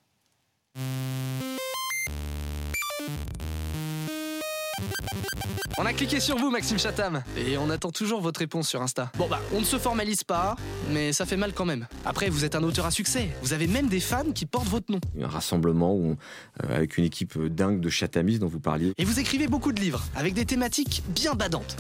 On 5.78 5.86
a 5.86 5.94
cliqué 5.94 6.20
sur 6.20 6.38
vous, 6.38 6.50
Maxime 6.52 6.78
Chatham, 6.78 7.24
et 7.38 7.58
on 7.58 7.70
attend 7.70 7.90
toujours 7.92 8.22
votre 8.22 8.40
réponse 8.40 8.68
sur 8.70 8.82
Insta. 8.82 9.12
Bon 9.18 9.28
bah, 9.28 9.40
on 9.54 9.60
ne 9.60 9.66
se 9.66 9.78
formalise 9.78 10.24
pas, 10.24 10.56
mais 10.92 11.13
ça 11.13 11.25
fait 11.25 11.38
mal 11.38 11.54
quand 11.54 11.66
même. 11.66 11.88
Après, 12.06 12.30
vous 12.30 12.46
êtes 12.46 12.56
un 12.56 12.63
auteur 12.63 12.86
à 12.86 12.92
succès. 12.92 13.30
Vous 13.42 13.54
avez 13.54 13.68
même 13.68 13.88
des 13.88 14.00
fans 14.00 14.32
qui 14.34 14.46
portent 14.46 14.68
votre 14.68 14.92
nom. 14.92 15.00
Un 15.22 15.28
rassemblement 15.28 15.94
où 15.96 16.12
on- 16.12 16.18
euh, 16.66 16.75
avec 16.75 16.98
une 16.98 17.06
équipe 17.06 17.38
dingue 17.48 17.80
de 17.80 17.90
chatamis 17.90 18.38
dont 18.40 18.48
vous 18.48 18.60
parliez. 18.60 18.94
Et 18.98 19.06
vous 19.06 19.20
écrivez 19.20 19.48
beaucoup 19.48 19.72
de 19.72 19.80
livres, 19.82 20.04
avec 20.16 20.34
des 20.34 20.46
thématiques 20.46 21.04
bien 21.10 21.34
badantes. 21.34 21.75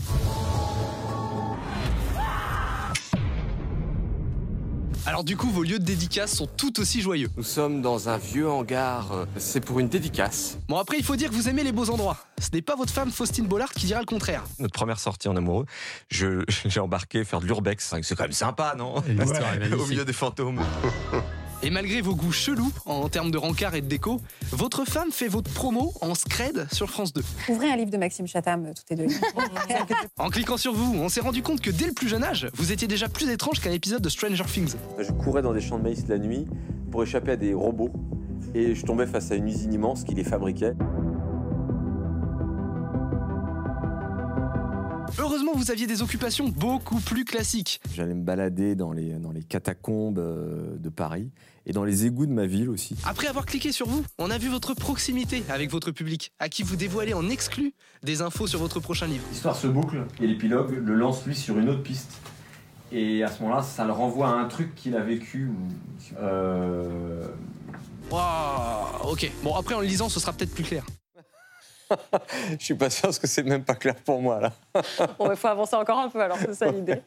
Alors 5.05 5.23
du 5.25 5.35
coup, 5.35 5.49
vos 5.49 5.63
lieux 5.63 5.79
de 5.79 5.83
dédicace 5.83 6.33
sont 6.33 6.47
tout 6.47 6.79
aussi 6.79 7.01
joyeux. 7.01 7.29
Nous 7.35 7.43
sommes 7.43 7.81
dans 7.81 8.07
un 8.07 8.17
vieux 8.17 8.49
hangar. 8.49 9.11
euh, 9.11 9.25
C'est 9.37 9.59
pour 9.59 9.79
une 9.79 9.89
dédicace. 9.89 10.57
Bon 10.69 10.77
après, 10.77 10.97
il 10.97 11.03
faut 11.03 11.17
dire 11.17 11.29
que 11.29 11.35
vous 11.35 11.49
aimez 11.49 11.63
les 11.63 11.73
beaux 11.73 11.89
endroits. 11.89 12.17
Ce 12.41 12.47
n'est 12.53 12.61
pas 12.61 12.75
votre 12.77 12.93
femme 12.93 13.11
Faustine 13.11 13.45
Bollard 13.45 13.71
qui 13.73 13.85
dira 13.85 13.99
le 13.99 14.05
contraire. 14.05 14.43
Notre 14.59 14.73
première 14.73 14.99
sortie 14.99 15.27
en 15.27 15.35
amoureux, 15.35 15.65
je- 16.09 16.43
j'ai 16.65 16.79
embarqué 16.79 17.25
faire 17.25 17.41
de 17.41 17.45
l'urbex. 17.45 17.93
C'est 18.01 18.15
quand 18.15 18.23
même 18.23 18.31
sympa, 18.31 18.75
non 18.77 18.95
Au 19.77 19.85
milieu 19.87 20.05
des 20.05 20.13
fantômes. 20.13 20.61
Et 21.65 21.69
malgré 21.69 22.01
vos 22.01 22.13
goûts 22.13 22.33
chelous 22.33 22.73
en 22.85 23.07
termes 23.07 23.31
de 23.31 23.37
rencard 23.37 23.73
et 23.73 23.79
de 23.79 23.87
déco, 23.87 24.19
votre 24.51 24.83
femme 24.83 25.11
fait 25.11 25.29
votre 25.29 25.49
promo 25.49 25.93
en 26.01 26.13
scred 26.13 26.67
sur 26.73 26.89
France 26.89 27.13
2. 27.13 27.23
Ouvrez 27.47 27.71
un 27.71 27.77
livre 27.77 27.89
de 27.89 27.95
Maxime 27.95 28.27
Chatham, 28.27 28.65
euh, 28.65 28.73
toutes 28.75 28.89
les 28.89 29.07
deux. 29.07 29.13
En 30.17 30.29
cliquant 30.29 30.57
sur 30.57 30.73
vous, 30.73 30.97
on 30.99 31.07
s'est 31.07 31.21
rendu 31.21 31.41
compte 31.41 31.61
que 31.61 31.71
dès 31.71 31.85
le 31.85 31.93
plus 31.93 32.09
jeune 32.09 32.23
âge, 32.23 32.49
vous 32.55 32.73
étiez 32.73 32.87
déjà 32.87 33.07
plus 33.07 33.29
étrange 33.29 33.61
qu'un 33.61 33.71
épisode 33.71 34.01
de 34.01 34.09
Stranger 34.09 34.43
Things. 34.43 34.73
Je 34.99 35.11
courais 35.13 35.41
dans 35.41 35.53
des 35.53 35.61
champs 35.61 35.77
de 35.77 35.83
maïs 35.83 36.05
la 36.09 36.17
nuit 36.17 36.45
pour 36.91 37.01
échapper 37.01 37.31
à 37.31 37.35
des 37.37 37.53
robots 37.53 37.91
et 38.53 38.75
je 38.75 38.85
tombais 38.85 39.07
face 39.07 39.31
à 39.31 39.35
une 39.35 39.47
usine 39.47 39.73
immense 39.73 40.03
qui 40.03 40.15
les 40.15 40.23
fabriquait. 40.25 40.73
Vous 45.55 45.71
aviez 45.71 45.87
des 45.87 46.01
occupations 46.01 46.49
beaucoup 46.49 46.99
plus 46.99 47.23
classiques. 47.25 47.79
J'allais 47.93 48.13
me 48.15 48.23
balader 48.23 48.75
dans 48.75 48.91
les, 48.91 49.13
dans 49.13 49.31
les 49.31 49.43
catacombes 49.43 50.19
euh, 50.19 50.75
de 50.77 50.89
Paris 50.89 51.29
et 51.65 51.71
dans 51.71 51.83
les 51.85 52.05
égouts 52.05 52.25
de 52.25 52.31
ma 52.33 52.45
ville 52.45 52.69
aussi. 52.69 52.95
Après 53.05 53.27
avoir 53.27 53.45
cliqué 53.45 53.71
sur 53.71 53.87
vous, 53.87 54.03
on 54.17 54.29
a 54.29 54.37
vu 54.37 54.49
votre 54.49 54.73
proximité 54.73 55.43
avec 55.49 55.69
votre 55.71 55.91
public, 55.91 56.31
à 56.39 56.49
qui 56.49 56.63
vous 56.63 56.75
dévoilez 56.75 57.13
en 57.13 57.29
exclu 57.29 57.73
des 58.03 58.21
infos 58.21 58.47
sur 58.47 58.59
votre 58.59 58.79
prochain 58.79 59.07
livre. 59.07 59.23
L'histoire 59.31 59.55
se 59.55 59.67
boucle 59.67 60.05
et 60.21 60.27
l'épilogue 60.27 60.81
le 60.83 60.95
lance 60.95 61.25
lui 61.25 61.35
sur 61.35 61.57
une 61.57 61.69
autre 61.69 61.83
piste. 61.83 62.11
Et 62.91 63.23
à 63.23 63.31
ce 63.31 63.41
moment-là, 63.43 63.63
ça 63.63 63.85
le 63.85 63.91
renvoie 63.93 64.27
à 64.29 64.33
un 64.33 64.45
truc 64.45 64.75
qu'il 64.75 64.95
a 64.95 65.01
vécu. 65.01 65.47
ou- 65.47 66.13
Euh... 66.19 67.25
Waouh, 68.11 69.11
ok. 69.11 69.31
Bon, 69.43 69.55
après 69.55 69.73
en 69.75 69.79
le 69.79 69.87
lisant, 69.87 70.09
ce 70.09 70.19
sera 70.19 70.33
peut-être 70.33 70.53
plus 70.53 70.63
clair. 70.63 70.85
Je 72.59 72.63
suis 72.65 72.73
pas 72.75 72.89
sûr 72.89 73.03
parce 73.03 73.19
que 73.19 73.27
c'est 73.27 73.43
même 73.43 73.63
pas 73.63 73.75
clair 73.75 73.95
pour 73.95 74.21
moi 74.21 74.39
là. 74.39 74.53
Bon, 75.19 75.29
il 75.31 75.37
faut 75.37 75.47
avancer 75.47 75.75
encore 75.75 75.99
un 75.99 76.09
peu, 76.09 76.21
alors 76.21 76.37
c'est 76.37 76.53
ça 76.53 76.71
l'idée. 76.71 77.01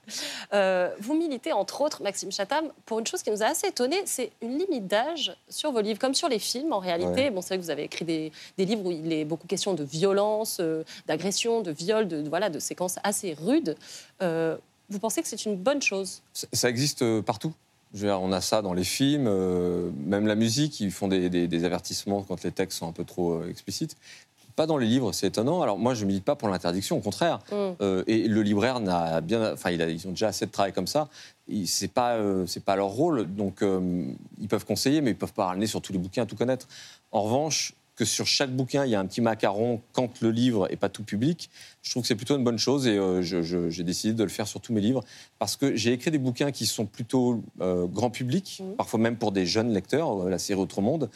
Euh, 0.53 0.91
vous 1.01 1.15
militez, 1.15 1.53
entre 1.53 1.81
autres, 1.81 2.03
Maxime 2.03 2.31
Chatham, 2.33 2.71
pour 2.85 2.99
une 2.99 3.07
chose 3.07 3.23
qui 3.23 3.31
nous 3.31 3.43
a 3.43 3.47
assez 3.47 3.69
étonné, 3.69 3.97
c'est 4.07 4.31
une 4.43 4.59
limite 4.59 4.87
d'âge 4.87 5.37
sur 5.49 5.73
vos 5.73 5.81
livres, 5.81 5.99
comme 5.99 6.15
sur 6.15 6.29
les 6.29 6.39
films 6.39 6.73
en 6.73 6.79
réalité. 6.79 7.11
Ouais. 7.25 7.31
Bon, 7.31 7.41
c'est 7.41 7.49
vrai 7.49 7.59
que 7.59 7.63
vous 7.65 7.71
avez 7.71 7.85
écrit 7.85 8.05
des, 8.05 8.33
des 8.59 8.65
livres 8.65 8.87
où 8.87 8.91
il 8.91 9.13
est 9.13 9.25
beaucoup 9.25 9.47
question 9.47 9.75
de 9.75 9.85
violence, 9.85 10.59
euh, 10.61 10.85
d'agression, 11.07 11.61
de 11.63 11.71
viol, 11.73 12.07
de, 12.09 12.27
voilà, 12.29 12.51
de 12.51 12.59
séquences 12.59 12.97
assez 13.03 13.35
rudes. 13.35 13.77
Euh, 14.23 14.57
vous 14.89 14.99
pensez 15.01 15.21
que 15.23 15.29
c'est 15.29 15.45
une 15.47 15.57
bonne 15.57 15.83
chose? 15.83 16.23
Ça- 16.33 16.47
Ça 16.53 16.69
existe 16.71 17.21
partout. 17.23 17.53
Dire, 17.93 18.21
on 18.21 18.33
a 18.33 18.41
ça 18.41 18.63
dans 18.63 18.75
les 18.75 18.85
films, 18.85 19.27
euh, 19.29 19.91
même 20.05 20.27
la 20.27 20.35
musique, 20.35 20.81
ils 20.81 20.91
font 20.91 21.09
des, 21.09 21.31
des- 21.31 21.47
des 21.49 21.65
avertissements 21.65 22.23
quand 22.23 22.43
les 22.45 22.53
textes 22.53 22.79
sont 22.79 22.89
un 22.89 22.93
peu 22.93 23.05
trop 23.05 23.35
euh, 23.35 23.49
explicites. 23.49 23.97
Pas 24.57 24.67
dans 24.67 24.79
les 24.79 24.87
livres, 24.87 25.13
c'est 25.13 25.27
étonnant. 25.29 25.61
Alors 25.63 25.79
moi, 25.79 25.93
je 25.95 26.03
ne 26.03 26.09
milite 26.09 26.25
pas 26.25 26.35
pour 26.35 26.49
l'interdiction, 26.49 26.97
au 26.97 27.01
contraire. 27.01 27.39
Mm. 27.53 27.55
Euh, 27.83 28.03
et 28.07 28.27
le 28.27 28.43
libraire 28.43 28.81
n'a 28.81 29.21
bien, 29.21 29.53
enfin, 29.53 29.71
il 29.71 29.83
a- 29.83 29.89
ils 29.91 30.07
ont 30.09 30.11
déjà 30.13 30.29
assez 30.29 30.47
de 30.47 30.51
travail 30.51 30.73
comme 30.73 30.87
ça. 30.87 31.09
C'est 31.67 31.93
pas, 31.93 32.15
euh, 32.15 32.47
c'est 32.47 32.65
pas 32.65 32.75
leur 32.75 32.89
rôle. 32.89 33.27
Donc, 33.27 33.63
euh, 33.63 34.05
ils 34.41 34.49
peuvent 34.49 34.65
conseiller, 34.65 35.03
mais 35.03 35.11
ils 35.11 35.17
peuvent 35.17 35.35
pas 35.35 35.47
ramener 35.47 35.67
sur 35.67 35.81
tous 35.83 35.93
les 35.93 35.99
bouquins 35.99 36.23
à 36.23 36.27
tout 36.27 36.37
connaître. 36.37 36.67
En 37.13 37.23
revanche, 37.23 37.75
que 37.97 38.05
sur 38.05 38.27
chaque 38.27 38.51
bouquin, 38.51 38.85
il 38.85 38.91
y 38.91 38.95
a 38.95 39.01
un 39.01 39.07
petit 39.07 39.23
macaron 39.23 39.81
quand 39.95 40.21
le 40.21 40.31
livre 40.31 40.71
est 40.71 40.77
pas 40.77 40.91
tout 40.91 41.03
public, 41.03 41.49
je 41.81 41.91
trouve 41.93 42.03
que 42.03 42.07
c'est 42.09 42.15
plutôt 42.15 42.37
une 42.37 42.45
bonne 42.45 42.59
chose 42.59 42.87
et 42.87 42.99
euh, 42.99 43.23
j'ai 43.23 43.85
décidé 43.85 44.13
de 44.13 44.23
le 44.23 44.29
faire 44.29 44.47
sur 44.47 44.61
tous 44.61 44.75
mes 44.75 44.83
livres 44.83 45.03
parce 45.39 45.57
que 45.57 45.75
j'ai 45.77 45.95
écrit 45.95 46.11
des 46.11 46.19
bouquins 46.19 46.51
qui 46.51 46.67
sont 46.67 46.85
plutôt 46.85 47.41
euh, 47.63 47.87
grand 47.87 48.11
public, 48.11 48.59
Mhm. 48.63 48.75
parfois 48.77 49.01
même 49.01 49.17
pour 49.17 49.33
des 49.33 49.47
jeunes 49.47 49.73
lecteurs, 49.73 50.29
la 50.29 50.39
série 50.39 50.61
Autre 50.61 50.83
Monde. 50.83 51.09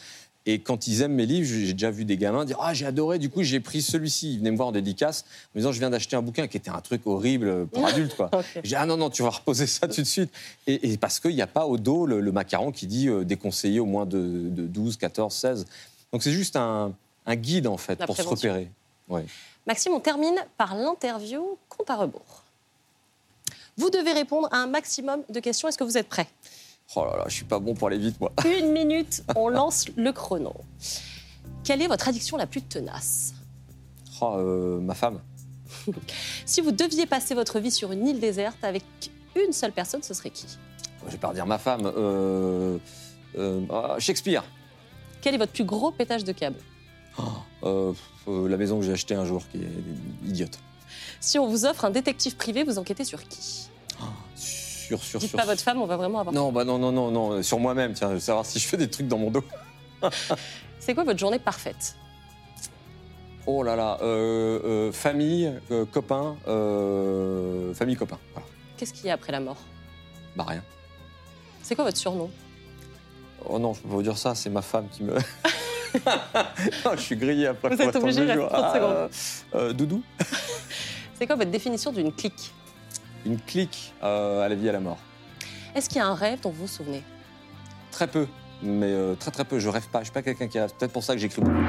Et 0.47 0.59
quand 0.59 0.87
ils 0.87 1.01
aiment 1.03 1.13
mes 1.13 1.27
livres, 1.27 1.47
j'ai 1.47 1.73
déjà 1.73 1.91
vu 1.91 2.03
des 2.03 2.17
gamins 2.17 2.45
dire 2.45 2.57
Ah, 2.59 2.73
j'ai 2.73 2.85
adoré, 2.87 3.19
du 3.19 3.29
coup, 3.29 3.43
j'ai 3.43 3.59
pris 3.59 3.81
celui-ci. 3.81 4.33
Ils 4.33 4.39
venaient 4.39 4.49
me 4.51 4.55
voir 4.55 4.69
en 4.69 4.71
dédicace 4.71 5.23
en 5.23 5.49
me 5.55 5.59
disant 5.59 5.71
Je 5.71 5.79
viens 5.79 5.91
d'acheter 5.91 6.15
un 6.15 6.23
bouquin 6.23 6.47
qui 6.47 6.57
était 6.57 6.71
un 6.71 6.81
truc 6.81 7.05
horrible 7.05 7.67
pour 7.67 7.85
adultes. 7.87 8.15
Quoi. 8.15 8.29
Ok. 8.33 8.45
J'ai 8.55 8.61
dit, 8.61 8.75
ah 8.75 8.85
non, 8.87 8.97
non, 8.97 9.09
tu 9.11 9.21
vas 9.21 9.29
reposer 9.29 9.67
ça 9.67 9.87
tout 9.87 10.01
de 10.01 10.07
suite. 10.07 10.31
Et, 10.65 10.91
et 10.93 10.97
parce 10.97 11.19
qu'il 11.19 11.35
n'y 11.35 11.43
a 11.43 11.47
pas 11.47 11.67
au 11.67 11.77
dos 11.77 12.07
le, 12.07 12.21
le 12.21 12.31
macaron 12.31 12.71
qui 12.71 12.87
dit 12.87 13.07
euh, 13.07 13.23
déconseiller 13.23 13.79
au 13.79 13.85
moins 13.85 14.05
de, 14.07 14.17
de 14.49 14.63
12, 14.65 14.97
14, 14.97 15.31
16. 15.33 15.65
Donc 16.11 16.23
c'est 16.23 16.31
juste 16.31 16.55
un, 16.55 16.91
un 17.27 17.35
guide, 17.35 17.67
en 17.67 17.77
fait, 17.77 17.99
La 17.99 18.07
pour 18.07 18.15
prévention. 18.15 18.35
se 18.35 18.47
repérer. 18.47 18.71
Ouais. 19.09 19.25
Maxime, 19.67 19.91
on 19.93 19.99
termine 19.99 20.35
par 20.57 20.75
l'interview 20.75 21.55
compte 21.69 21.89
à 21.91 21.95
rebours. 21.97 22.43
Vous 23.77 23.91
devez 23.91 24.11
répondre 24.13 24.49
à 24.51 24.57
un 24.57 24.67
maximum 24.67 25.21
de 25.29 25.39
questions. 25.39 25.67
Est-ce 25.67 25.77
que 25.77 25.83
vous 25.83 25.97
êtes 25.99 26.09
prêt 26.09 26.27
Oh 26.95 27.05
là 27.05 27.17
là, 27.17 27.23
je 27.27 27.33
suis 27.33 27.45
pas 27.45 27.59
bon 27.59 27.73
pour 27.73 27.87
aller 27.87 27.97
vite, 27.97 28.19
moi. 28.19 28.31
Une 28.59 28.71
minute, 28.71 29.23
on 29.35 29.49
lance 29.49 29.85
le 29.95 30.11
chrono. 30.11 30.53
Quelle 31.63 31.81
est 31.81 31.87
votre 31.87 32.07
addiction 32.07 32.37
la 32.37 32.47
plus 32.47 32.61
tenace? 32.61 33.33
Oh, 34.19 34.35
euh, 34.37 34.79
ma 34.79 34.93
femme. 34.93 35.21
Si 36.45 36.61
vous 36.61 36.71
deviez 36.71 37.05
passer 37.05 37.33
votre 37.33 37.59
vie 37.59 37.71
sur 37.71 37.91
une 37.91 38.07
île 38.07 38.19
déserte 38.19 38.63
avec 38.63 38.83
une 39.35 39.53
seule 39.53 39.71
personne, 39.71 40.03
ce 40.03 40.13
serait 40.13 40.29
qui? 40.29 40.45
Je 41.05 41.11
vais 41.11 41.17
pas 41.17 41.29
redire 41.29 41.45
ma 41.45 41.57
femme. 41.57 41.85
Euh, 41.85 42.77
euh, 43.37 43.61
ah, 43.69 43.95
Shakespeare. 43.99 44.43
Quel 45.21 45.35
est 45.35 45.37
votre 45.37 45.51
plus 45.51 45.63
gros 45.63 45.91
pétage 45.91 46.23
de 46.23 46.31
câble? 46.31 46.59
Euh, 47.63 47.93
la 48.27 48.57
maison 48.57 48.79
que 48.79 48.85
j'ai 48.85 48.93
achetée 48.93 49.15
un 49.15 49.25
jour, 49.25 49.43
qui 49.51 49.57
est 49.57 50.29
idiote. 50.29 50.59
Si 51.19 51.39
on 51.39 51.47
vous 51.47 51.65
offre 51.65 51.85
un 51.85 51.89
détective 51.89 52.35
privé, 52.35 52.63
vous 52.63 52.77
enquêtez 52.77 53.03
sur 53.03 53.23
qui? 53.27 53.69
Sur, 54.97 55.03
sur, 55.03 55.19
Dites 55.19 55.29
sur. 55.29 55.39
pas 55.39 55.45
votre 55.45 55.61
femme, 55.61 55.81
on 55.81 55.85
va 55.85 55.95
vraiment 55.95 56.19
avoir. 56.19 56.33
Non, 56.33 56.51
bah 56.51 56.65
non, 56.65 56.77
non, 56.77 56.91
non, 56.91 57.11
non. 57.11 57.41
Sur 57.43 57.59
moi-même, 57.59 57.93
tiens, 57.93 58.09
je 58.09 58.15
veux 58.15 58.19
savoir 58.19 58.45
si 58.45 58.59
je 58.59 58.67
fais 58.67 58.75
des 58.77 58.89
trucs 58.89 59.07
dans 59.07 59.17
mon 59.17 59.31
dos. 59.31 59.43
C'est 60.79 60.93
quoi 60.93 61.03
votre 61.05 61.19
journée 61.19 61.39
parfaite? 61.39 61.95
Oh 63.47 63.63
là 63.63 63.75
là, 63.75 63.97
euh, 64.01 64.59
euh, 64.65 64.91
famille, 64.91 65.51
euh, 65.71 65.85
copains, 65.85 66.35
euh, 66.47 67.73
famille, 67.73 67.95
copains. 67.95 68.19
Voilà. 68.33 68.47
Qu'est-ce 68.77 68.93
qu'il 68.93 69.05
y 69.05 69.09
a 69.09 69.13
après 69.13 69.31
la 69.31 69.39
mort? 69.39 69.57
Bah 70.35 70.45
rien. 70.47 70.63
C'est 71.63 71.75
quoi 71.75 71.85
votre 71.85 71.97
surnom? 71.97 72.29
Oh 73.47 73.57
non, 73.59 73.73
je 73.73 73.79
peux 73.81 73.87
pas 73.89 73.95
vous 73.95 74.03
dire 74.03 74.17
ça, 74.17 74.35
c'est 74.35 74.49
ma 74.49 74.61
femme 74.61 74.87
qui 74.91 75.03
me. 75.03 75.15
Oh, 76.85 76.91
je 76.95 77.01
suis 77.01 77.17
grillé 77.17 77.47
après. 77.47 77.75
Vous 77.75 77.81
êtes 77.81 77.95
obligé, 77.97 78.21
le 78.21 78.25
il 78.27 78.29
reste 78.31 78.39
jour. 78.39 78.49
30 78.49 78.63
Ah, 78.65 79.07
secondes. 79.53 79.73
Doudou 79.73 80.01
C'est 81.19 81.27
quoi 81.27 81.35
votre 81.35 81.51
définition 81.51 81.91
d'une 81.91 82.13
clique? 82.13 82.53
Une 83.25 83.39
clique 83.39 83.93
euh, 84.03 84.45
à 84.45 84.49
la 84.49 84.55
vie, 84.55 84.69
à 84.69 84.71
la 84.71 84.79
mort. 84.79 84.97
Est-ce 85.75 85.89
qu'il 85.89 85.97
y 85.97 86.01
a 86.01 86.07
un 86.07 86.15
rêve 86.15 86.41
dont 86.41 86.49
vous 86.49 86.61
vous 86.61 86.67
souvenez? 86.67 87.03
Très 87.91 88.07
peu, 88.07 88.27
mais 88.61 88.91
euh, 88.91 89.15
très 89.15 89.31
très 89.31 89.45
peu. 89.45 89.59
Je 89.59 89.69
rêve 89.69 89.87
pas. 89.89 89.99
Je 89.99 90.05
suis 90.05 90.13
pas 90.13 90.21
quelqu'un 90.21 90.47
qui 90.47 90.59
rêve. 90.59 90.71
Peut-être 90.77 90.93
pour 90.93 91.03
ça 91.03 91.13
que 91.13 91.19
j'écris 91.19 91.41
beaucoup. 91.41 91.61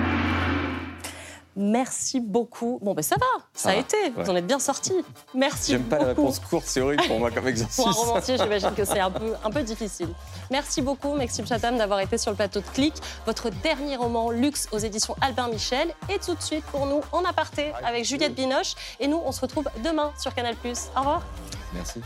Merci 1.55 2.21
beaucoup. 2.21 2.79
Bon, 2.83 2.95
ben 2.95 3.03
ça 3.03 3.17
va, 3.17 3.27
ça, 3.53 3.63
Ça 3.63 3.69
a 3.71 3.73
va, 3.75 3.79
été. 3.81 3.97
Vous 4.17 4.31
en 4.31 4.37
êtes 4.37 4.47
bien 4.47 4.59
sorti. 4.59 4.93
Merci 5.35 5.73
J'aime 5.73 5.85
pas 5.85 5.99
les 5.99 6.07
réponses 6.07 6.39
courtes, 6.39 6.65
c'est 6.67 6.81
horrible 6.81 7.03
pour 7.07 7.19
moi 7.19 7.31
comme 7.31 7.47
exercice. 7.49 7.77
Pour 7.83 7.89
un 7.89 7.93
romancier, 7.93 8.37
j'imagine 8.39 8.73
que 8.75 8.85
c'est 8.85 9.01
un 9.01 9.11
peu, 9.11 9.35
un 9.45 9.51
peu 9.51 9.63
difficile. 9.63 10.09
Merci 10.51 10.83
beaucoup, 10.83 11.15
Maxime 11.15 11.47
Chatham, 11.47 11.77
d'avoir 11.77 12.01
été 12.01 12.17
sur 12.19 12.31
le 12.31 12.37
plateau 12.37 12.61
de 12.61 12.67
Click. 12.67 12.95
Votre 13.27 13.51
dernier 13.51 13.97
roman, 13.97 14.31
Luxe, 14.31 14.69
aux 14.73 14.79
éditions 14.79 15.15
Albin 15.21 15.49
Michel. 15.49 15.89
Et 16.09 16.19
tout 16.19 16.35
de 16.35 16.43
suite, 16.43 16.65
pour 16.67 16.87
nous, 16.87 17.01
en 17.13 17.25
aparté 17.25 17.73
avec 17.85 18.05
Juliette 18.05 18.35
Binoche. 18.35 18.75
Et 19.01 19.07
nous, 19.07 19.21
on 19.25 19.33
se 19.33 19.41
retrouve 19.41 19.69
demain 19.85 20.13
sur 20.19 20.35
Canal+. 20.35 20.55
Au 20.97 20.99
revoir. 21.01 21.23
Merci. 21.75 22.01